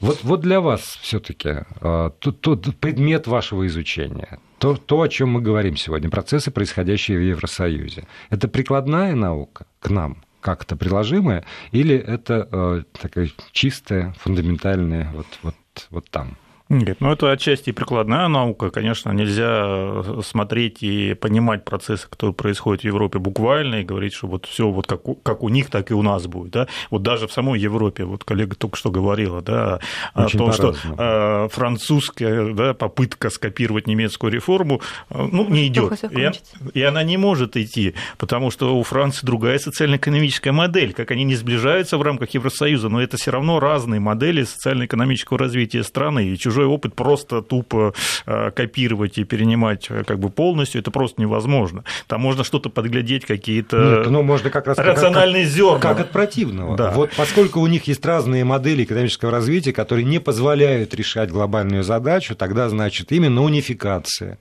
Вот, 0.00 0.22
вот 0.22 0.40
для 0.40 0.60
вас 0.60 0.98
все-таки 1.00 1.64
а, 1.80 2.10
тот, 2.10 2.40
тот 2.40 2.76
предмет 2.76 3.26
вашего 3.26 3.66
изучения, 3.66 4.38
то, 4.58 4.76
то, 4.76 5.00
о 5.00 5.08
чем 5.08 5.30
мы 5.30 5.40
говорим 5.40 5.76
сегодня, 5.76 6.10
процессы, 6.10 6.50
происходящие 6.50 7.16
в 7.16 7.22
Евросоюзе, 7.22 8.04
это 8.28 8.48
прикладная 8.48 9.14
наука 9.14 9.66
к 9.80 9.88
нам, 9.88 10.24
как-то 10.40 10.76
приложимая, 10.76 11.44
или 11.70 11.96
это 11.96 12.48
э, 12.50 12.82
такая 13.00 13.30
чистая, 13.52 14.12
фундаментальная 14.18 15.10
вот, 15.14 15.26
вот, 15.42 15.54
вот 15.90 16.10
там? 16.10 16.36
Нет, 16.70 16.96
ну 17.00 17.12
это 17.12 17.30
отчасти 17.30 17.72
прикладная 17.72 18.26
наука. 18.28 18.70
Конечно, 18.70 19.10
нельзя 19.10 20.02
смотреть 20.22 20.82
и 20.82 21.12
понимать 21.12 21.62
процессы, 21.62 22.08
которые 22.08 22.34
происходят 22.34 22.82
в 22.82 22.84
Европе 22.84 23.18
буквально, 23.18 23.76
и 23.76 23.84
говорить, 23.84 24.14
что 24.14 24.28
вот 24.28 24.46
все 24.46 24.70
вот 24.70 24.86
как 24.86 25.06
у, 25.06 25.14
как 25.14 25.42
у 25.42 25.50
них, 25.50 25.68
так 25.68 25.90
и 25.90 25.94
у 25.94 26.00
нас 26.00 26.26
будет. 26.26 26.52
Да? 26.52 26.68
Вот 26.90 27.02
даже 27.02 27.28
в 27.28 27.32
самой 27.32 27.60
Европе, 27.60 28.04
вот 28.04 28.24
коллега 28.24 28.56
только 28.56 28.78
что 28.78 28.90
говорила, 28.90 29.42
да, 29.42 29.80
Очень 30.14 30.38
о 30.38 30.38
том, 30.38 30.52
что 30.52 30.74
э, 30.96 31.48
французская 31.52 32.54
да, 32.54 32.72
попытка 32.72 33.28
скопировать 33.28 33.86
немецкую 33.86 34.32
реформу 34.32 34.80
э, 35.10 35.28
ну, 35.30 35.46
не 35.50 35.66
идет. 35.66 36.02
И, 36.12 36.30
и 36.78 36.82
она 36.82 37.02
не 37.02 37.18
может 37.18 37.58
идти, 37.58 37.94
потому 38.16 38.50
что 38.50 38.74
у 38.78 38.82
Франции 38.84 39.26
другая 39.26 39.58
социально-экономическая 39.58 40.52
модель. 40.52 40.94
Как 40.94 41.10
они 41.10 41.24
не 41.24 41.34
сближаются 41.34 41.98
в 41.98 42.02
рамках 42.02 42.30
Евросоюза, 42.30 42.88
но 42.88 43.02
это 43.02 43.18
все 43.18 43.32
равно 43.32 43.60
разные 43.60 44.00
модели 44.00 44.44
социально-экономического 44.44 45.38
развития 45.38 45.82
страны. 45.82 46.28
И 46.28 46.38
чужой 46.54 46.66
опыт 46.66 46.94
просто 46.94 47.42
тупо 47.42 47.92
э, 48.26 48.50
копировать 48.52 49.18
и 49.18 49.24
перенимать 49.24 49.86
э, 49.90 50.04
как 50.04 50.18
бы 50.18 50.30
полностью, 50.30 50.80
это 50.80 50.90
просто 50.90 51.20
невозможно. 51.20 51.84
Там 52.06 52.20
можно 52.20 52.44
что-то 52.44 52.70
подглядеть, 52.70 53.26
какие-то 53.26 54.04
ну, 54.08 54.22
можно 54.22 54.50
как 54.50 54.66
раз 54.66 54.78
рациональные 54.78 55.44
как, 55.44 55.52
зерна. 55.52 55.78
Как 55.80 56.00
от 56.00 56.10
противного. 56.10 56.76
Да. 56.76 56.90
Вот 56.92 57.10
поскольку 57.16 57.60
у 57.60 57.66
них 57.66 57.84
есть 57.84 58.04
разные 58.06 58.44
модели 58.44 58.84
экономического 58.84 59.30
развития, 59.30 59.72
которые 59.72 60.04
не 60.04 60.20
позволяют 60.20 60.94
решать 60.94 61.30
глобальную 61.30 61.82
задачу, 61.82 62.36
тогда, 62.36 62.68
значит, 62.68 63.10
именно 63.10 63.42
унификация 63.42 64.38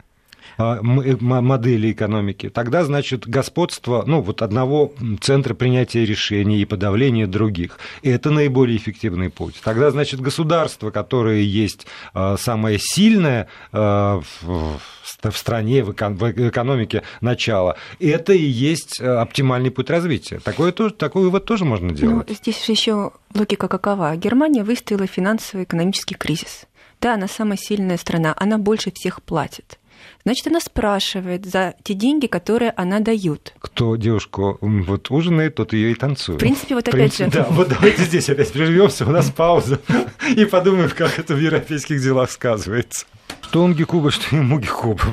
модели 0.58 1.92
экономики, 1.92 2.50
тогда, 2.50 2.84
значит, 2.84 3.28
господство 3.28 4.04
ну, 4.06 4.22
вот 4.22 4.42
одного 4.42 4.94
центра 5.22 5.54
принятия 5.54 6.06
решений 6.06 6.62
и 6.62 6.66
подавления 6.66 7.28
других. 7.28 7.80
И 8.02 8.10
это 8.10 8.30
наиболее 8.30 8.78
эффективный 8.78 9.30
путь. 9.30 9.60
Тогда, 9.64 9.92
значит, 9.92 10.22
государство, 10.22 10.92
которое 10.92 11.42
есть 11.42 11.88
а, 12.14 12.38
самое 12.38 12.78
сильное 12.80 13.48
а, 13.72 14.22
в 14.42 15.38
стране, 15.38 15.84
в 15.84 15.92
экономике 15.92 17.04
начала, 17.22 17.76
это 18.00 18.34
и 18.34 18.44
есть 18.44 19.00
оптимальный 19.02 19.72
путь 19.72 19.90
развития. 19.90 20.40
Такое 20.40 20.72
тоже, 20.72 20.94
такой 20.94 21.24
вывод 21.24 21.46
тоже 21.46 21.66
можно 21.66 21.90
ну, 21.90 21.96
делать. 21.96 22.30
Ну, 22.30 22.36
здесь 22.36 22.70
еще 22.70 23.12
логика 23.34 23.68
какова? 23.68 24.16
Германия 24.16 24.64
выстояла 24.64 25.08
финансово-экономический 25.08 26.16
кризис. 26.16 26.66
Да, 27.02 27.16
она 27.16 27.28
самая 27.28 27.58
сильная 27.58 27.98
страна, 27.98 28.34
она 28.38 28.58
больше 28.58 28.92
всех 28.92 29.22
платит 29.22 29.78
значит, 30.24 30.48
она 30.48 30.60
спрашивает 30.60 31.46
за 31.46 31.76
те 31.84 31.94
деньги, 31.94 32.28
которые 32.28 32.72
она 32.72 33.00
дает. 33.00 33.54
Кто 33.60 33.96
девушку 33.96 34.58
вот 34.62 35.12
ужинает, 35.12 35.56
тот 35.56 35.74
ее 35.74 35.92
и 35.92 35.96
танцует. 35.96 36.40
В 36.40 36.40
принципе, 36.40 36.76
вот 36.76 36.88
опять 36.88 37.16
принципе, 37.16 37.26
же. 37.26 37.32
Да, 37.32 37.48
вот 37.50 37.70
давайте 37.70 38.04
здесь 38.04 38.30
опять 38.30 38.52
прервемся, 38.52 39.06
у 39.06 39.10
нас 39.10 39.30
пауза, 39.30 39.80
и 40.36 40.46
подумаем, 40.46 40.90
как 40.90 41.20
это 41.20 41.36
в 41.36 41.40
европейских 41.40 42.02
делах 42.02 42.32
сказывается. 42.32 43.06
Что 43.54 43.66
он 43.66 43.76
Гекуба, 43.76 44.10
что 44.10 44.36
ему 44.36 44.58
Гекуба. 44.58 45.04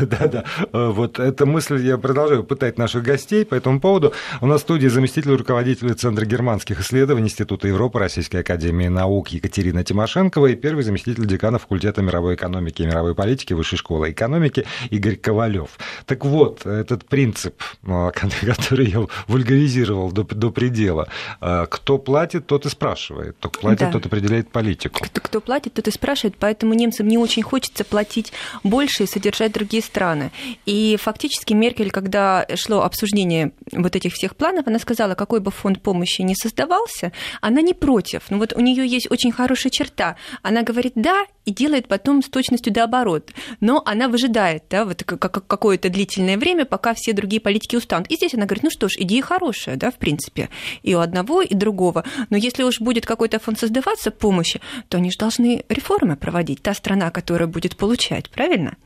Да-да. 0.00 0.44
Вот 0.72 1.18
эта 1.18 1.44
мысль 1.44 1.84
я 1.86 1.98
продолжаю 1.98 2.42
пытать 2.42 2.78
наших 2.78 3.02
гостей 3.02 3.44
по 3.44 3.54
этому 3.54 3.78
поводу. 3.78 4.14
У 4.40 4.46
нас 4.46 4.62
в 4.62 4.64
студии 4.64 4.86
заместитель 4.86 5.32
руководителя 5.32 5.92
Центра 5.92 6.24
германских 6.24 6.80
исследований 6.80 7.26
Института 7.26 7.68
Европы 7.68 7.98
Российской 7.98 8.38
Академии 8.38 8.88
Наук 8.88 9.28
Екатерина 9.28 9.84
Тимошенкова 9.84 10.46
и 10.46 10.56
первый 10.56 10.82
заместитель 10.82 11.26
декана 11.26 11.58
факультета 11.58 12.00
мировой 12.00 12.36
экономики 12.36 12.80
и 12.80 12.86
мировой 12.86 13.14
политики 13.14 13.52
Высшей 13.52 13.76
школы 13.76 14.12
экономики 14.12 14.64
Игорь 14.88 15.16
Ковалев. 15.16 15.78
Так 16.06 16.24
вот, 16.24 16.64
этот 16.64 17.04
принцип, 17.04 17.62
который 17.82 18.86
я 18.86 19.06
вульгаризировал 19.26 20.10
до, 20.10 20.22
до 20.24 20.50
предела, 20.50 21.06
кто 21.38 21.98
платит, 21.98 22.46
тот 22.46 22.64
и 22.64 22.70
спрашивает. 22.70 23.36
Кто 23.40 23.50
платит, 23.50 23.80
да. 23.80 23.92
тот 23.92 24.06
определяет 24.06 24.50
политику. 24.50 25.04
Кто, 25.04 25.20
кто 25.20 25.42
платит, 25.42 25.74
тот 25.74 25.86
и 25.86 25.90
спрашивает, 25.90 26.36
поэтому 26.38 26.72
немцам 26.72 27.06
не 27.06 27.18
очень 27.18 27.42
хочется 27.42 27.57
хочется 27.58 27.82
платить 27.82 28.32
больше 28.62 29.02
и 29.02 29.06
содержать 29.06 29.50
другие 29.52 29.82
страны. 29.82 30.30
И 30.64 30.96
фактически 31.00 31.54
Меркель, 31.54 31.90
когда 31.90 32.46
шло 32.54 32.82
обсуждение 32.82 33.50
вот 33.72 33.96
этих 33.96 34.12
всех 34.12 34.36
планов, 34.36 34.68
она 34.68 34.78
сказала, 34.78 35.14
какой 35.14 35.40
бы 35.40 35.50
фонд 35.50 35.82
помощи 35.82 36.22
ни 36.22 36.34
создавался, 36.34 37.10
она 37.40 37.60
не 37.60 37.74
против. 37.74 38.30
Но 38.30 38.38
вот 38.38 38.52
у 38.52 38.60
нее 38.60 38.86
есть 38.86 39.10
очень 39.10 39.32
хорошая 39.32 39.72
черта. 39.72 40.14
Она 40.42 40.62
говорит 40.62 40.92
«да» 40.94 41.26
и 41.48 41.50
делает 41.50 41.88
потом 41.88 42.22
с 42.22 42.28
точностью 42.28 42.72
до 42.72 42.84
оборот. 42.84 43.30
Но 43.60 43.82
она 43.86 44.08
выжидает 44.08 44.64
да, 44.68 44.84
вот 44.84 45.02
какое-то 45.02 45.88
длительное 45.88 46.36
время, 46.36 46.66
пока 46.66 46.92
все 46.92 47.14
другие 47.14 47.40
политики 47.40 47.74
устанут. 47.74 48.10
И 48.10 48.16
здесь 48.16 48.34
она 48.34 48.44
говорит, 48.44 48.64
ну 48.64 48.70
что 48.70 48.88
ж, 48.88 48.92
идея 48.98 49.22
хорошая, 49.22 49.76
да, 49.76 49.90
в 49.90 49.94
принципе, 49.94 50.50
и 50.82 50.94
у 50.94 50.98
одного, 50.98 51.40
и 51.40 51.54
другого. 51.54 52.04
Но 52.28 52.36
если 52.36 52.64
уж 52.64 52.80
будет 52.80 53.06
какой-то 53.06 53.38
фонд 53.38 53.58
создаваться 53.58 54.10
помощи, 54.10 54.60
то 54.88 54.98
они 54.98 55.10
же 55.10 55.16
должны 55.18 55.64
реформы 55.70 56.16
проводить. 56.16 56.60
Та 56.60 56.74
страна, 56.74 57.10
которая 57.10 57.48
будет 57.48 57.76
получать, 57.76 58.28
правильно? 58.28 58.76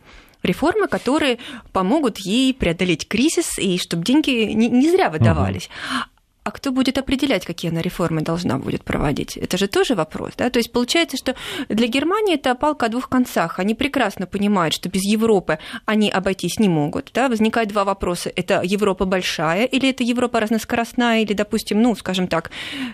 реформы, 0.43 0.89
которые 0.89 1.39
помогут 1.73 2.19
ей 2.19 2.53
преодолеть 2.53 3.07
кризис 3.07 3.59
и 3.61 3.79
чтобы 3.79 4.03
деньги 4.03 4.53
не, 4.53 4.69
не 4.69 4.91
зря 4.91 5.09
выдавались. 5.09 5.67
Угу. 5.67 6.12
А 6.45 6.51
кто 6.51 6.73
будет 6.73 6.99
определять, 6.99 7.47
какие 7.47 7.71
она 7.71 7.81
реформы 7.83 8.21
должна 8.21 8.59
будет 8.59 8.83
проводить? 8.83 9.37
Это 9.37 9.57
же 9.57 9.69
тоже 9.69 9.95
вопрос. 9.95 10.33
Да? 10.37 10.51
То 10.51 10.59
есть 10.59 10.73
получается, 10.73 11.17
что 11.17 11.37
для 11.69 11.87
Германии 11.87 12.35
это 12.35 12.57
палка 12.57 12.87
о 12.87 12.89
двух 12.89 13.09
концах. 13.09 13.61
Они 13.61 13.75
прекрасно 13.75 14.27
понимают, 14.27 14.75
что 14.75 14.89
без 14.89 15.03
Европы 15.05 15.59
они 15.85 16.11
обойтись 16.11 16.59
не 16.59 16.69
могут. 16.69 17.11
Да? 17.15 17.29
Возникают 17.29 17.71
два 17.71 17.85
вопроса. 17.85 18.33
Это 18.35 18.61
Европа 18.65 19.05
большая 19.05 19.67
или 19.67 19.89
это 19.91 20.03
Европа 20.03 20.41
разноскоростная 20.41 21.23
или, 21.23 21.33
допустим, 21.33 21.81
ну, 21.81 21.95
скажем 21.95 22.27
так, 22.27 22.51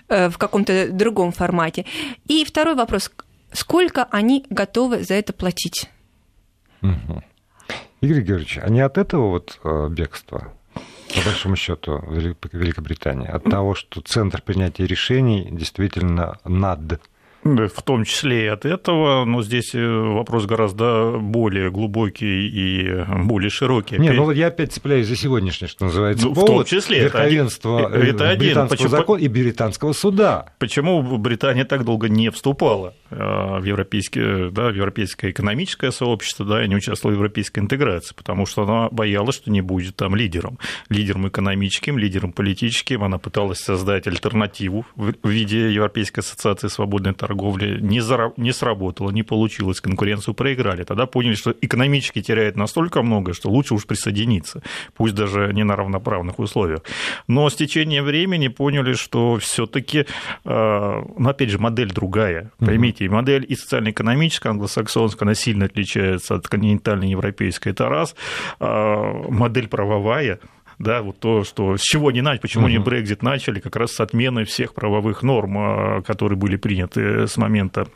э, 0.08 0.28
в 0.28 0.36
каком-то 0.36 0.88
другом 0.90 1.32
формате. 1.32 1.86
И 2.26 2.44
второй 2.44 2.74
вопрос 2.74 3.10
сколько 3.52 4.04
они 4.10 4.44
готовы 4.50 5.04
за 5.04 5.14
это 5.14 5.32
платить. 5.32 5.88
Угу. 6.82 7.22
Игорь 8.00 8.22
Георгиевич, 8.22 8.58
а 8.62 8.68
не 8.68 8.80
от 8.80 8.98
этого 8.98 9.30
вот 9.30 9.58
э, 9.64 9.88
бегства, 9.88 10.52
по 11.18 11.24
большому 11.24 11.56
счету, 11.56 12.02
Великобритании, 12.52 13.28
от 13.28 13.44
того, 13.44 13.74
что 13.74 14.00
центр 14.00 14.42
принятия 14.42 14.86
решений 14.86 15.48
действительно 15.50 16.38
над 16.44 17.00
В 17.56 17.82
том 17.82 18.04
числе 18.04 18.44
и 18.44 18.46
от 18.46 18.64
этого, 18.64 19.24
но 19.24 19.42
здесь 19.42 19.74
э, 19.74 19.86
вопрос 19.86 20.46
гораздо 20.46 21.18
более 21.18 21.70
глубокий 21.70 22.48
и 22.48 23.04
более 23.24 23.50
широкий. 23.50 23.98
Не, 23.98 24.10
ну 24.10 24.24
вот 24.24 24.36
я 24.36 24.48
опять 24.48 24.72
цепляюсь 24.72 25.06
за 25.06 25.16
сегодняшний, 25.16 25.68
что 25.68 25.86
называется, 25.86 26.26
ну, 26.26 26.34
повод, 26.34 26.50
в 26.50 26.52
том 26.52 26.64
числе 26.64 27.00
верховенство 27.00 27.78
это 27.80 27.96
один, 27.96 28.14
это 28.14 28.28
один. 28.28 28.38
британского 28.48 28.76
Почему, 28.76 28.88
закона 28.88 29.20
и 29.20 29.28
британского 29.28 29.92
суда. 29.92 30.52
Почему 30.58 31.18
Британия 31.18 31.64
так 31.64 31.84
долго 31.84 32.08
не 32.08 32.30
вступала 32.30 32.94
э, 33.10 33.16
в, 33.16 33.64
европейское, 33.64 34.50
да, 34.50 34.68
в 34.68 34.74
европейское 34.74 35.30
экономическое 35.30 35.90
сообщество 35.90 36.44
да, 36.44 36.64
и 36.64 36.68
не 36.68 36.76
участвовала 36.76 37.14
в 37.14 37.18
европейской 37.18 37.60
интеграции? 37.60 38.14
Потому 38.14 38.46
что 38.46 38.62
она 38.62 38.88
боялась, 38.90 39.36
что 39.36 39.50
не 39.50 39.60
будет 39.60 39.96
там 39.96 40.14
лидером. 40.14 40.58
Лидером 40.88 41.28
экономическим, 41.28 41.98
лидером 41.98 42.32
политическим. 42.32 43.04
Она 43.04 43.18
пыталась 43.18 43.58
создать 43.58 44.06
альтернативу 44.06 44.86
в 44.96 45.28
виде 45.28 45.72
Европейской 45.72 46.20
ассоциации 46.20 46.68
свободной 46.68 47.14
торговли 47.14 47.37
торговли 47.38 47.80
не, 47.80 48.00
зара... 48.00 48.32
не 48.36 48.52
сработало, 48.52 49.10
не 49.10 49.22
получилось, 49.22 49.80
конкуренцию 49.80 50.34
проиграли. 50.34 50.84
Тогда 50.84 51.06
поняли, 51.06 51.34
что 51.34 51.54
экономически 51.60 52.22
теряет 52.22 52.56
настолько 52.56 53.02
много, 53.02 53.32
что 53.32 53.50
лучше 53.50 53.74
уж 53.74 53.86
присоединиться, 53.86 54.62
пусть 54.94 55.14
даже 55.14 55.52
не 55.54 55.64
на 55.64 55.76
равноправных 55.76 56.38
условиях. 56.38 56.80
Но 57.28 57.48
с 57.48 57.54
течением 57.54 58.04
времени 58.04 58.48
поняли, 58.48 58.94
что 58.94 59.36
все-таки, 59.36 60.06
э, 60.44 61.02
ну, 61.18 61.28
опять 61.28 61.50
же, 61.50 61.58
модель 61.58 61.92
другая. 61.92 62.50
Поймите, 62.58 63.08
модель 63.08 63.44
и 63.48 63.54
социально-экономическая, 63.54 64.50
англосаксонская, 64.50 65.26
она 65.26 65.34
сильно 65.34 65.66
отличается 65.66 66.34
от 66.34 66.48
континентальной 66.48 67.10
европейской, 67.10 67.70
это 67.70 67.88
раз. 67.88 68.14
Э, 68.60 69.30
модель 69.30 69.68
правовая, 69.68 70.38
да, 70.78 71.02
вот 71.02 71.18
то, 71.18 71.44
что, 71.44 71.76
с 71.76 71.82
чего 71.82 72.10
не 72.10 72.20
начали, 72.20 72.40
почему 72.42 72.64
угу. 72.64 72.70
не 72.70 72.78
Брекзит 72.78 73.22
начали, 73.22 73.60
как 73.60 73.76
раз 73.76 73.92
с 73.92 74.00
отмены 74.00 74.44
всех 74.44 74.74
правовых 74.74 75.22
норм, 75.22 75.58
а, 75.58 76.02
которые 76.02 76.38
были 76.38 76.56
приняты 76.56 77.26
с 77.26 77.36
момента 77.36 77.88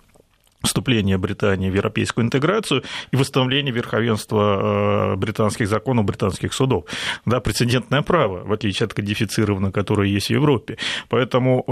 вступления 0.62 1.18
Британии 1.18 1.70
в 1.70 1.74
европейскую 1.74 2.24
интеграцию 2.24 2.82
и 3.10 3.16
восстановление 3.16 3.74
верховенства 3.74 5.12
э, 5.12 5.16
британских 5.16 5.68
законов, 5.68 6.04
британских 6.04 6.52
судов. 6.52 6.84
Да, 7.26 7.40
прецедентное 7.40 8.02
право, 8.02 8.44
в 8.44 8.52
отличие 8.52 8.86
от 8.86 8.94
кодифицированного, 8.94 9.72
которое 9.72 10.08
есть 10.08 10.28
в 10.28 10.30
Европе. 10.30 10.78
Поэтому 11.08 11.64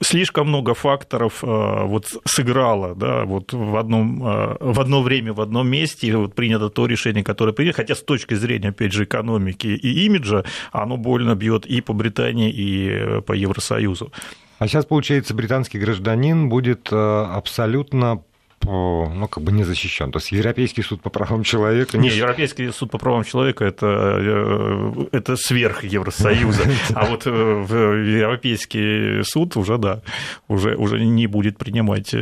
э, 0.00 0.04
слишком 0.04 0.48
много 0.48 0.74
факторов 0.74 1.42
э, 1.42 1.46
вот 1.46 2.06
сыграло 2.24 2.94
да, 2.94 3.24
вот 3.24 3.52
в, 3.52 3.76
одном, 3.76 4.20
в 4.20 4.80
одно 4.80 5.02
время, 5.02 5.32
в 5.32 5.40
одном 5.40 5.68
месте, 5.68 6.16
вот 6.16 6.34
принято 6.34 6.68
то 6.68 6.86
решение, 6.86 7.24
которое 7.24 7.52
принято, 7.52 7.76
хотя 7.76 7.94
с 7.94 8.02
точки 8.02 8.34
зрения, 8.34 8.68
опять 8.68 8.92
же, 8.92 9.04
экономики 9.04 9.66
и 9.66 10.04
имиджа, 10.06 10.44
оно 10.72 10.96
больно 10.96 11.34
бьет 11.34 11.66
и 11.66 11.80
по 11.80 11.92
Британии, 11.92 12.50
и 12.50 13.20
по 13.22 13.32
Евросоюзу. 13.32 14.12
А 14.58 14.68
сейчас, 14.68 14.86
получается, 14.86 15.34
британский 15.34 15.78
гражданин 15.78 16.48
будет 16.48 16.88
э, 16.90 16.96
абсолютно 16.96 18.22
ну, 18.62 19.28
как 19.30 19.44
бы 19.44 19.52
не 19.52 19.62
защищен. 19.62 20.10
То 20.10 20.18
есть 20.18 20.32
Европейский 20.32 20.82
суд 20.82 21.00
по 21.00 21.08
правам 21.08 21.44
человека... 21.44 21.98
Не, 21.98 22.08
Европейский 22.08 22.72
суд 22.72 22.90
по 22.90 22.98
правам 22.98 23.22
человека 23.22 23.64
это, 23.64 23.86
э, 23.86 25.06
это 25.12 25.36
сверх 25.36 25.84
Евросоюза. 25.84 26.62
А 26.94 27.06
вот 27.06 27.26
э, 27.26 27.30
Европейский 27.30 29.22
суд 29.22 29.56
уже, 29.56 29.78
да, 29.78 30.02
уже, 30.48 30.74
уже 30.74 30.98
не 30.98 31.26
будет 31.28 31.58
принимать 31.58 32.12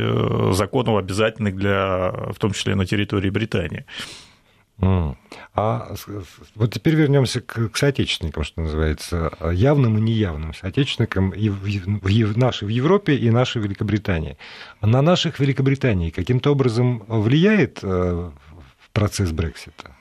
законов 0.51 0.97
обязательных 0.97 1.55
для, 1.55 2.11
в 2.11 2.37
том 2.37 2.51
числе 2.51 2.75
на 2.75 2.85
территории 2.85 3.29
Британии. 3.29 3.85
А 4.77 5.95
вот 6.55 6.73
теперь 6.73 6.95
вернемся 6.95 7.41
к, 7.41 7.69
к 7.69 7.77
соотечественникам, 7.77 8.43
что 8.43 8.61
называется, 8.61 9.31
явным 9.51 9.97
и 9.97 10.01
неявным 10.01 10.53
соотечественникам 10.53 11.29
и 11.29 11.49
в, 11.49 11.63
в, 11.63 12.37
наши 12.37 12.65
в 12.65 12.69
Европе 12.69 13.15
и 13.15 13.29
нашей 13.31 13.61
Великобритании. 13.61 14.37
На 14.81 15.01
наших 15.01 15.39
Великобритании 15.39 16.09
каким-то 16.09 16.51
образом 16.51 17.03
влияет 17.07 17.79
э, 17.83 18.31
процесс 18.91 19.31
Брексита? 19.31 19.95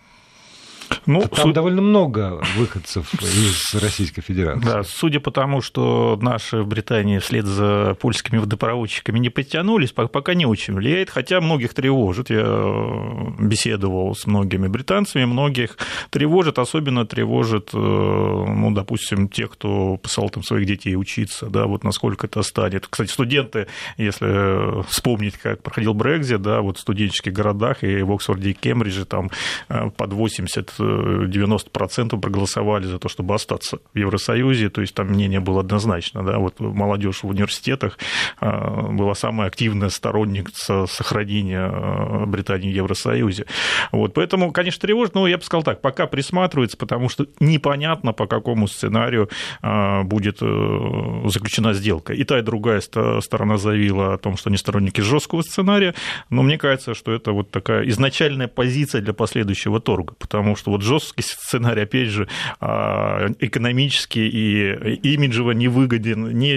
Ну, 1.07 1.20
Там 1.23 1.47
суд... 1.47 1.53
довольно 1.55 1.83
много 1.83 2.42
выходцев 2.57 3.12
из 3.23 3.75
Российской 3.75 4.23
Федерации. 4.23 4.64
Да, 4.64 4.83
судя 4.83 5.20
по 5.20 5.31
тому, 5.31 5.61
что 5.61 6.18
наши 6.20 6.62
в 6.62 6.66
Британии 6.66 7.18
вслед 7.18 7.44
за 7.44 7.97
польскими 8.01 8.38
водопроводчиками 8.38 9.18
не 9.18 9.29
подтянулись, 9.31 9.92
пока 9.92 10.35
не 10.35 10.47
очень 10.47 10.75
влияет, 10.75 11.11
хотя 11.11 11.40
многих 11.40 11.75
тревожит. 11.75 12.31
Я 12.31 12.44
э, 12.44 13.05
беседовал 13.38 14.14
с 14.14 14.27
многими 14.27 14.66
британцами, 14.68 15.25
многих 15.25 15.77
тревожит, 16.11 16.59
особенно 16.59 17.07
тревожит, 17.07 17.70
э, 17.75 17.77
ну, 17.77 18.70
допустим, 18.70 19.29
тех, 19.29 19.51
кто 19.51 19.97
посылал 19.97 20.31
там 20.31 20.42
своих 20.42 20.66
детей 20.66 20.97
учиться, 20.97 21.47
да, 21.47 21.66
вот 21.66 21.85
насколько 21.85 22.27
это 22.27 22.42
станет. 22.42 22.87
Кстати, 22.87 23.11
студенты, 23.11 23.66
если 23.99 24.83
вспомнить, 24.85 25.37
как 25.37 25.62
проходил 25.62 25.94
Брекзит, 25.94 26.42
да, 26.42 26.61
вот 26.61 26.79
в 26.79 26.81
студенческих 26.81 27.33
городах 27.33 27.85
и 27.85 28.03
в 28.03 28.12
Оксфорде 28.12 28.51
и 28.51 28.53
Кембридже 28.55 29.05
там 29.05 29.31
э, 29.68 29.90
под 29.90 30.12
80 30.12 30.73
90% 30.80 32.20
проголосовали 32.20 32.84
за 32.87 32.98
то, 32.98 33.08
чтобы 33.08 33.34
остаться 33.34 33.78
в 33.92 33.98
Евросоюзе, 33.98 34.70
то 34.70 34.80
есть 34.80 34.94
там 34.94 35.08
мнение 35.08 35.40
было 35.40 35.60
однозначно, 35.60 36.22
да, 36.22 36.38
вот 36.38 36.60
молодежь 36.60 37.22
в 37.22 37.28
университетах 37.28 37.98
а, 38.40 38.82
была 38.90 39.14
самая 39.14 39.48
активная 39.48 39.88
сторонница 39.88 40.87
сохранения 40.87 41.70
а, 41.72 42.26
Британии 42.26 42.72
в 42.72 42.74
Евросоюзе. 42.74 43.46
Вот, 43.92 44.14
поэтому, 44.14 44.52
конечно, 44.52 44.80
тревожит, 44.80 45.14
но 45.14 45.26
я 45.26 45.38
бы 45.38 45.44
сказал 45.44 45.62
так, 45.62 45.80
пока 45.80 46.06
присматривается, 46.06 46.76
потому 46.76 47.08
что 47.08 47.26
непонятно, 47.40 48.12
по 48.12 48.26
какому 48.26 48.68
сценарию 48.68 49.28
а, 49.62 50.02
будет 50.02 50.38
э, 50.40 51.22
заключена 51.26 51.74
сделка. 51.74 52.12
И 52.12 52.24
та, 52.24 52.38
и 52.38 52.42
другая 52.42 52.80
сторона 52.80 53.56
заявила 53.56 54.14
о 54.14 54.18
том, 54.18 54.37
что 54.37 54.50
они 54.50 54.56
сторонники 54.56 55.00
жесткого 55.00 55.42
сценария, 55.42 55.94
но 56.30 56.42
мне 56.42 56.58
кажется, 56.58 56.94
что 56.94 57.12
это 57.12 57.32
вот 57.32 57.50
такая 57.50 57.88
изначальная 57.88 58.48
позиция 58.48 59.00
для 59.00 59.12
последующего 59.12 59.80
торга, 59.80 60.14
потому 60.18 60.56
что 60.56 60.63
вот 60.70 60.83
жесткий 60.83 61.22
сценарий, 61.27 61.83
опять 61.83 62.09
же, 62.09 62.29
а, 62.61 63.29
экономически 63.40 64.18
и 64.18 64.94
имиджево 65.14 65.53
не 65.53 65.68
выгоден 65.68 66.37
ни 66.38 66.48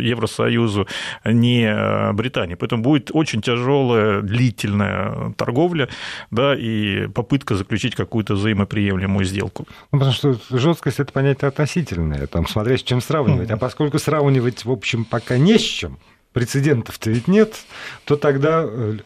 Евросоюзу, 0.00 0.86
ни 1.24 2.12
Британии. 2.12 2.54
Поэтому 2.54 2.82
будет 2.82 3.10
очень 3.12 3.40
тяжелая, 3.40 4.22
длительная 4.22 5.32
торговля, 5.36 5.88
да, 6.30 6.54
и 6.56 7.06
попытка 7.08 7.54
заключить 7.54 7.94
какую-то 7.94 8.34
взаимоприемлемую 8.34 9.24
сделку. 9.24 9.66
Ну, 9.92 9.98
потому 9.98 10.12
что 10.12 10.36
жесткость 10.50 11.00
это 11.00 11.12
понятие 11.12 11.48
относительное, 11.48 12.26
там, 12.26 12.46
смотря 12.46 12.76
с 12.76 12.82
чем 12.82 13.00
сравнивать. 13.00 13.50
А 13.50 13.56
поскольку 13.56 13.98
сравнивать, 13.98 14.64
в 14.64 14.70
общем, 14.70 15.04
пока 15.04 15.38
не 15.38 15.58
с 15.58 15.62
чем, 15.62 15.98
прецедентов-то 16.32 17.10
ведь 17.10 17.28
нет, 17.28 17.56
то 18.04 18.16
тогда 18.16 18.64
э, 18.66 18.98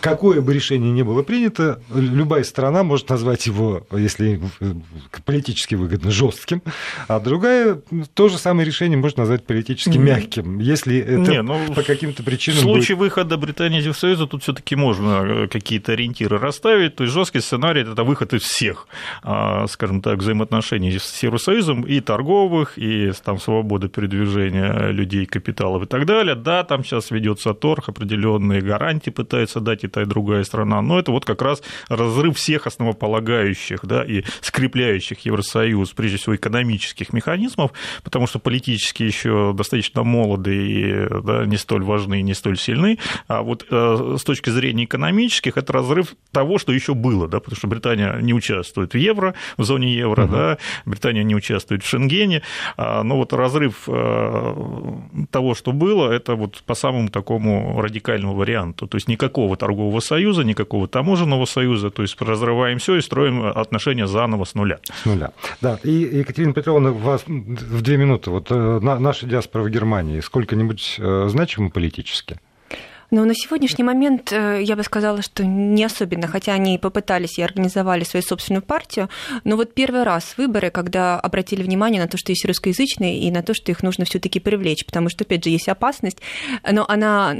какое 0.00 0.40
бы 0.40 0.52
решение 0.52 0.90
ни 0.90 1.02
было 1.02 1.22
принято, 1.22 1.80
любая 1.94 2.44
страна 2.44 2.82
может 2.82 3.08
назвать 3.08 3.46
его, 3.46 3.86
если 3.92 4.40
политически 5.24 5.74
выгодно, 5.74 6.10
жестким, 6.10 6.62
а 7.08 7.20
другая 7.20 7.80
то 8.14 8.28
же 8.28 8.38
самое 8.38 8.66
решение 8.66 8.98
может 8.98 9.18
назвать 9.18 9.44
политически 9.44 9.98
мягким, 9.98 10.58
если 10.58 10.98
это 10.98 11.30
Не, 11.30 11.42
ну, 11.42 11.72
по 11.74 11.82
каким-то 11.82 12.22
причинам. 12.22 12.58
В 12.58 12.62
случае 12.62 12.96
будет... 12.96 13.10
выхода 13.10 13.36
Британии 13.36 13.78
из 13.78 13.84
Евросоюза 13.84 14.26
тут 14.26 14.42
все-таки 14.42 14.76
можно 14.76 15.22
э, 15.24 15.48
какие-то 15.48 15.92
ориентиры 15.92 16.38
расставить. 16.38 16.96
То 16.96 17.04
есть 17.04 17.14
жесткий 17.14 17.40
сценарий 17.40 17.82
это 17.82 18.02
выход 18.04 18.32
из 18.34 18.42
всех, 18.42 18.88
а, 19.22 19.66
скажем 19.66 20.02
так, 20.02 20.18
взаимоотношений 20.18 20.98
с 20.98 21.22
Евросоюзом 21.22 21.82
и 21.82 22.00
торговых, 22.00 22.78
и 22.78 23.12
там 23.24 23.38
свободы 23.38 23.88
передвижения 23.88 24.88
людей, 24.88 25.26
капиталов 25.26 25.84
и 25.84 25.86
так 25.86 26.06
далее. 26.06 26.34
Да, 26.34 26.63
там 26.64 26.84
сейчас 26.84 27.10
ведется 27.10 27.54
торг, 27.54 27.88
определенные 27.88 28.60
гарантии 28.60 29.10
пытаются 29.10 29.60
дать 29.60 29.84
и 29.84 29.88
та, 29.88 30.02
и 30.02 30.04
другая 30.04 30.44
страна, 30.44 30.82
но 30.82 30.98
это 30.98 31.12
вот 31.12 31.24
как 31.24 31.42
раз 31.42 31.62
разрыв 31.88 32.36
всех 32.36 32.66
основополагающих 32.66 33.80
да, 33.84 34.02
и 34.04 34.24
скрепляющих 34.40 35.20
Евросоюз, 35.20 35.92
прежде 35.92 36.18
всего, 36.18 36.36
экономических 36.36 37.12
механизмов, 37.12 37.72
потому 38.02 38.26
что 38.26 38.38
политически 38.38 39.02
еще 39.02 39.52
достаточно 39.56 40.02
молоды 40.02 40.54
и 40.54 41.22
да, 41.22 41.46
не 41.46 41.56
столь 41.56 41.84
важны 41.84 42.20
и 42.20 42.22
не 42.22 42.34
столь 42.34 42.58
сильны, 42.58 42.98
а 43.28 43.42
вот 43.42 43.66
э, 43.70 44.16
с 44.18 44.24
точки 44.24 44.50
зрения 44.50 44.84
экономических 44.84 45.56
это 45.56 45.72
разрыв 45.72 46.14
того, 46.32 46.58
что 46.58 46.72
еще 46.72 46.94
было, 46.94 47.28
да, 47.28 47.40
потому 47.40 47.56
что 47.56 47.68
Британия 47.68 48.16
не 48.20 48.34
участвует 48.34 48.94
в 48.94 48.96
евро, 48.96 49.34
в 49.56 49.64
зоне 49.64 49.94
евро, 49.94 50.24
угу. 50.24 50.32
да, 50.32 50.58
Британия 50.84 51.22
не 51.22 51.34
участвует 51.34 51.82
в 51.82 51.88
Шенгене, 51.88 52.42
а, 52.76 53.02
но 53.02 53.16
вот 53.16 53.32
разрыв 53.32 53.84
э, 53.86 54.54
того, 55.30 55.54
что 55.54 55.72
было, 55.72 56.10
это 56.10 56.34
вот 56.34 56.53
по 56.62 56.74
самому 56.74 57.08
такому 57.08 57.80
радикальному 57.80 58.34
варианту, 58.34 58.86
то 58.86 58.96
есть 58.96 59.08
никакого 59.08 59.56
торгового 59.56 60.00
союза, 60.00 60.44
никакого 60.44 60.88
таможенного 60.88 61.44
союза, 61.44 61.90
то 61.90 62.02
есть 62.02 62.20
разрываем 62.20 62.78
все 62.78 62.96
и 62.96 63.00
строим 63.00 63.44
отношения 63.44 64.06
заново 64.06 64.44
с 64.44 64.54
нуля. 64.54 64.78
С 65.02 65.04
нуля. 65.04 65.32
Да, 65.60 65.78
и 65.82 65.90
Екатерина 65.90 66.52
Петровна, 66.52 66.90
вас 66.90 67.24
в 67.26 67.82
две 67.82 67.96
минуты, 67.96 68.30
вот 68.30 68.50
э, 68.50 68.80
наша 68.80 69.26
диаспора 69.26 69.62
в 69.62 69.70
Германии 69.70 70.20
сколько-нибудь 70.20 70.96
э, 70.98 71.28
значима 71.28 71.70
политически? 71.70 72.40
Но 73.14 73.24
на 73.24 73.34
сегодняшний 73.36 73.84
момент 73.84 74.32
э, 74.32 74.60
я 74.64 74.74
бы 74.74 74.82
сказала, 74.82 75.22
что 75.22 75.44
не 75.44 75.84
особенно, 75.84 76.26
хотя 76.26 76.52
они 76.52 76.78
попытались 76.78 77.38
и 77.38 77.42
организовали 77.42 78.02
свою 78.02 78.24
собственную 78.24 78.60
партию, 78.60 79.08
но 79.44 79.54
вот 79.54 79.72
первый 79.72 80.02
раз 80.02 80.34
выборы, 80.36 80.70
когда 80.70 81.20
обратили 81.20 81.62
внимание 81.62 82.02
на 82.02 82.08
то, 82.08 82.16
что 82.16 82.32
есть 82.32 82.44
русскоязычные, 82.44 83.20
и 83.20 83.30
на 83.30 83.44
то, 83.44 83.54
что 83.54 83.70
их 83.70 83.84
нужно 83.84 84.04
все 84.04 84.18
таки 84.18 84.40
привлечь, 84.40 84.84
потому 84.84 85.10
что, 85.10 85.22
опять 85.22 85.44
же, 85.44 85.50
есть 85.50 85.68
опасность, 85.68 86.18
но 86.68 86.84
она 86.88 87.36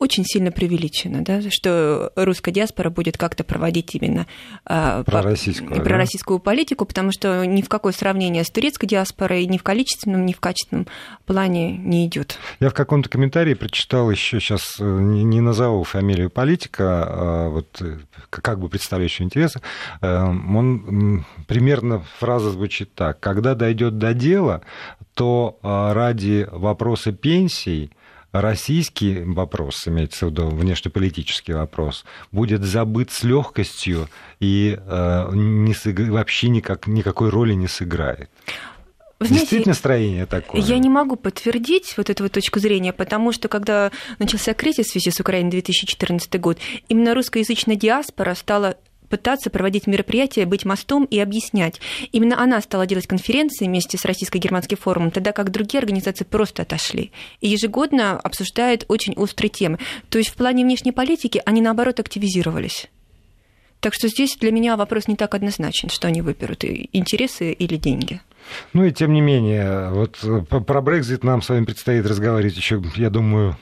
очень 0.00 0.24
сильно 0.24 0.50
преувеличено, 0.50 1.22
да, 1.22 1.42
что 1.50 2.10
русская 2.16 2.52
диаспора 2.52 2.88
будет 2.88 3.18
как-то 3.18 3.44
проводить 3.44 3.94
именно 3.94 4.26
пророссийскую, 4.64 5.82
пророссийскую 5.82 6.38
да? 6.38 6.42
политику, 6.42 6.86
потому 6.86 7.12
что 7.12 7.44
ни 7.44 7.60
в 7.60 7.68
какое 7.68 7.92
сравнение 7.92 8.42
с 8.42 8.50
турецкой 8.50 8.86
диаспорой 8.86 9.44
ни 9.44 9.58
в 9.58 9.62
количественном, 9.62 10.24
ни 10.24 10.32
в 10.32 10.40
качественном 10.40 10.86
плане 11.26 11.76
не 11.76 12.06
идет. 12.06 12.38
Я 12.60 12.70
в 12.70 12.74
каком-то 12.74 13.10
комментарии 13.10 13.52
прочитал 13.52 14.10
еще 14.10 14.40
сейчас, 14.40 14.76
э, 14.80 14.84
не 14.84 15.42
назову 15.42 15.84
фамилию 15.84 16.30
политика, 16.30 17.04
а 17.06 17.48
вот 17.50 17.82
э, 17.82 17.98
как 18.30 18.58
бы 18.58 18.70
представляющего 18.70 19.26
интересы, 19.26 19.60
он 20.00 21.26
примерно 21.46 22.02
фраза 22.18 22.50
звучит 22.50 22.94
так. 22.94 23.20
Когда 23.20 23.54
дойдет 23.54 23.98
до 23.98 24.14
дела, 24.14 24.62
то 25.14 25.58
ради 25.62 26.48
вопроса 26.50 27.12
пенсий 27.12 27.90
российский 28.32 29.22
вопрос, 29.22 29.86
имеется 29.86 30.26
в 30.26 30.30
виду 30.30 30.48
внешнеполитический 30.48 31.54
вопрос, 31.54 32.04
будет 32.32 32.62
забыт 32.62 33.10
с 33.10 33.22
легкостью 33.22 34.08
и 34.38 34.78
э, 34.78 35.30
не 35.32 35.74
сыг... 35.74 35.98
вообще 36.08 36.48
никак, 36.48 36.86
никакой 36.86 37.30
роли 37.30 37.54
не 37.54 37.68
сыграет. 37.68 38.30
Вы 39.18 39.26
знаете, 39.26 39.42
Действительно 39.42 39.72
настроение 39.72 40.24
такое? 40.24 40.62
Я 40.62 40.78
не 40.78 40.88
могу 40.88 41.16
подтвердить 41.16 41.92
вот 41.98 42.08
эту 42.08 42.22
вот 42.22 42.32
точку 42.32 42.58
зрения, 42.58 42.94
потому 42.94 43.32
что 43.32 43.48
когда 43.48 43.92
начался 44.18 44.54
кризис 44.54 44.86
в 44.86 44.92
связи 44.92 45.10
с 45.10 45.20
Украиной 45.20 45.50
2014 45.50 46.40
год, 46.40 46.58
именно 46.88 47.14
русскоязычная 47.14 47.76
диаспора 47.76 48.34
стала 48.34 48.76
пытаться 49.10 49.50
проводить 49.50 49.86
мероприятия, 49.86 50.46
быть 50.46 50.64
мостом 50.64 51.04
и 51.04 51.18
объяснять. 51.18 51.80
Именно 52.12 52.42
она 52.42 52.60
стала 52.62 52.86
делать 52.86 53.06
конференции 53.06 53.66
вместе 53.66 53.98
с 53.98 54.06
Российско-германским 54.06 54.78
форумом, 54.78 55.10
тогда 55.10 55.32
как 55.32 55.50
другие 55.50 55.80
организации 55.80 56.24
просто 56.24 56.62
отошли. 56.62 57.12
И 57.40 57.48
ежегодно 57.48 58.18
обсуждают 58.18 58.86
очень 58.88 59.12
острые 59.14 59.50
темы. 59.50 59.78
То 60.08 60.16
есть 60.16 60.30
в 60.30 60.34
плане 60.34 60.64
внешней 60.64 60.92
политики 60.92 61.42
они, 61.44 61.60
наоборот, 61.60 62.00
активизировались. 62.00 62.86
Так 63.80 63.94
что 63.94 64.08
здесь 64.08 64.36
для 64.36 64.52
меня 64.52 64.76
вопрос 64.76 65.08
не 65.08 65.16
так 65.16 65.34
однозначен, 65.34 65.88
что 65.88 66.06
они 66.06 66.20
выберут, 66.20 66.64
интересы 66.64 67.52
или 67.52 67.76
деньги. 67.76 68.20
Ну 68.72 68.84
и 68.84 68.92
тем 68.92 69.12
не 69.12 69.20
менее, 69.20 69.90
вот 69.90 70.18
про 70.66 70.80
Брекзит 70.80 71.24
нам 71.24 71.40
с 71.42 71.48
вами 71.48 71.64
предстоит 71.64 72.06
разговаривать 72.06 72.56
еще, 72.56 72.82
я 72.96 73.10
думаю, 73.10 73.56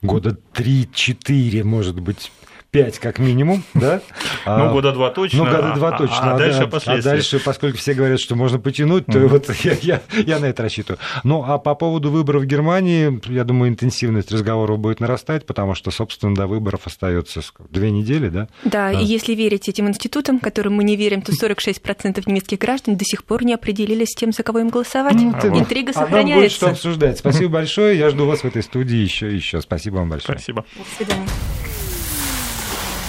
года 0.00 0.38
3-4, 0.54 1.64
может 1.64 2.00
быть, 2.00 2.32
пять 2.72 2.98
как 2.98 3.18
минимум, 3.18 3.62
да? 3.74 4.00
Ну, 4.44 4.72
года 4.72 4.92
два 4.92 5.10
точно. 5.10 5.44
Ну, 5.44 5.50
года 5.50 5.74
два 5.76 5.94
а, 5.94 5.98
точно. 5.98 6.32
А, 6.32 6.34
а 6.34 6.38
дальше 6.38 6.66
последствия. 6.66 7.10
А 7.10 7.14
дальше, 7.14 7.38
поскольку 7.38 7.78
все 7.78 7.94
говорят, 7.94 8.18
что 8.18 8.34
можно 8.34 8.58
потянуть, 8.58 9.06
то 9.06 9.20
вот 9.20 9.48
я, 9.62 9.76
я, 9.82 10.02
я 10.26 10.38
на 10.40 10.46
это 10.46 10.64
рассчитываю. 10.64 10.98
Ну, 11.22 11.44
а 11.46 11.58
по 11.58 11.74
поводу 11.76 12.10
выборов 12.10 12.42
в 12.42 12.46
Германии, 12.46 13.20
я 13.30 13.44
думаю, 13.44 13.70
интенсивность 13.70 14.32
разговоров 14.32 14.80
будет 14.80 14.98
нарастать, 14.98 15.46
потому 15.46 15.74
что, 15.74 15.90
собственно, 15.90 16.34
до 16.34 16.46
выборов 16.46 16.86
остается 16.86 17.42
две 17.70 17.90
недели, 17.90 18.30
да? 18.30 18.48
Да, 18.64 18.90
и 18.90 19.04
если 19.04 19.34
верить 19.34 19.68
этим 19.68 19.88
институтам, 19.88 20.40
которым 20.40 20.74
мы 20.74 20.84
не 20.84 20.96
верим, 20.96 21.22
то 21.22 21.30
46% 21.30 22.22
немецких 22.26 22.58
граждан 22.58 22.96
до 22.96 23.04
сих 23.04 23.24
пор 23.24 23.44
не 23.44 23.54
определились 23.54 24.08
с 24.08 24.16
тем, 24.16 24.32
за 24.32 24.42
кого 24.42 24.60
им 24.60 24.70
голосовать. 24.70 25.14
Ну, 25.14 25.30
Интрига 25.30 25.92
сохраняется. 25.92 26.16
А 26.16 26.26
нам 26.26 26.40
будет 26.40 26.52
что 26.52 26.70
обсуждать. 26.70 27.18
Спасибо 27.18 27.52
большое. 27.52 27.98
Я 27.98 28.08
жду 28.10 28.26
вас 28.26 28.40
в 28.40 28.44
этой 28.46 28.62
студии 28.62 28.96
еще 28.96 29.32
еще. 29.34 29.60
Спасибо 29.60 29.96
вам 29.96 30.08
большое. 30.08 30.38
Спасибо. 30.38 30.64
До 30.76 30.96
свидания. 30.96 31.28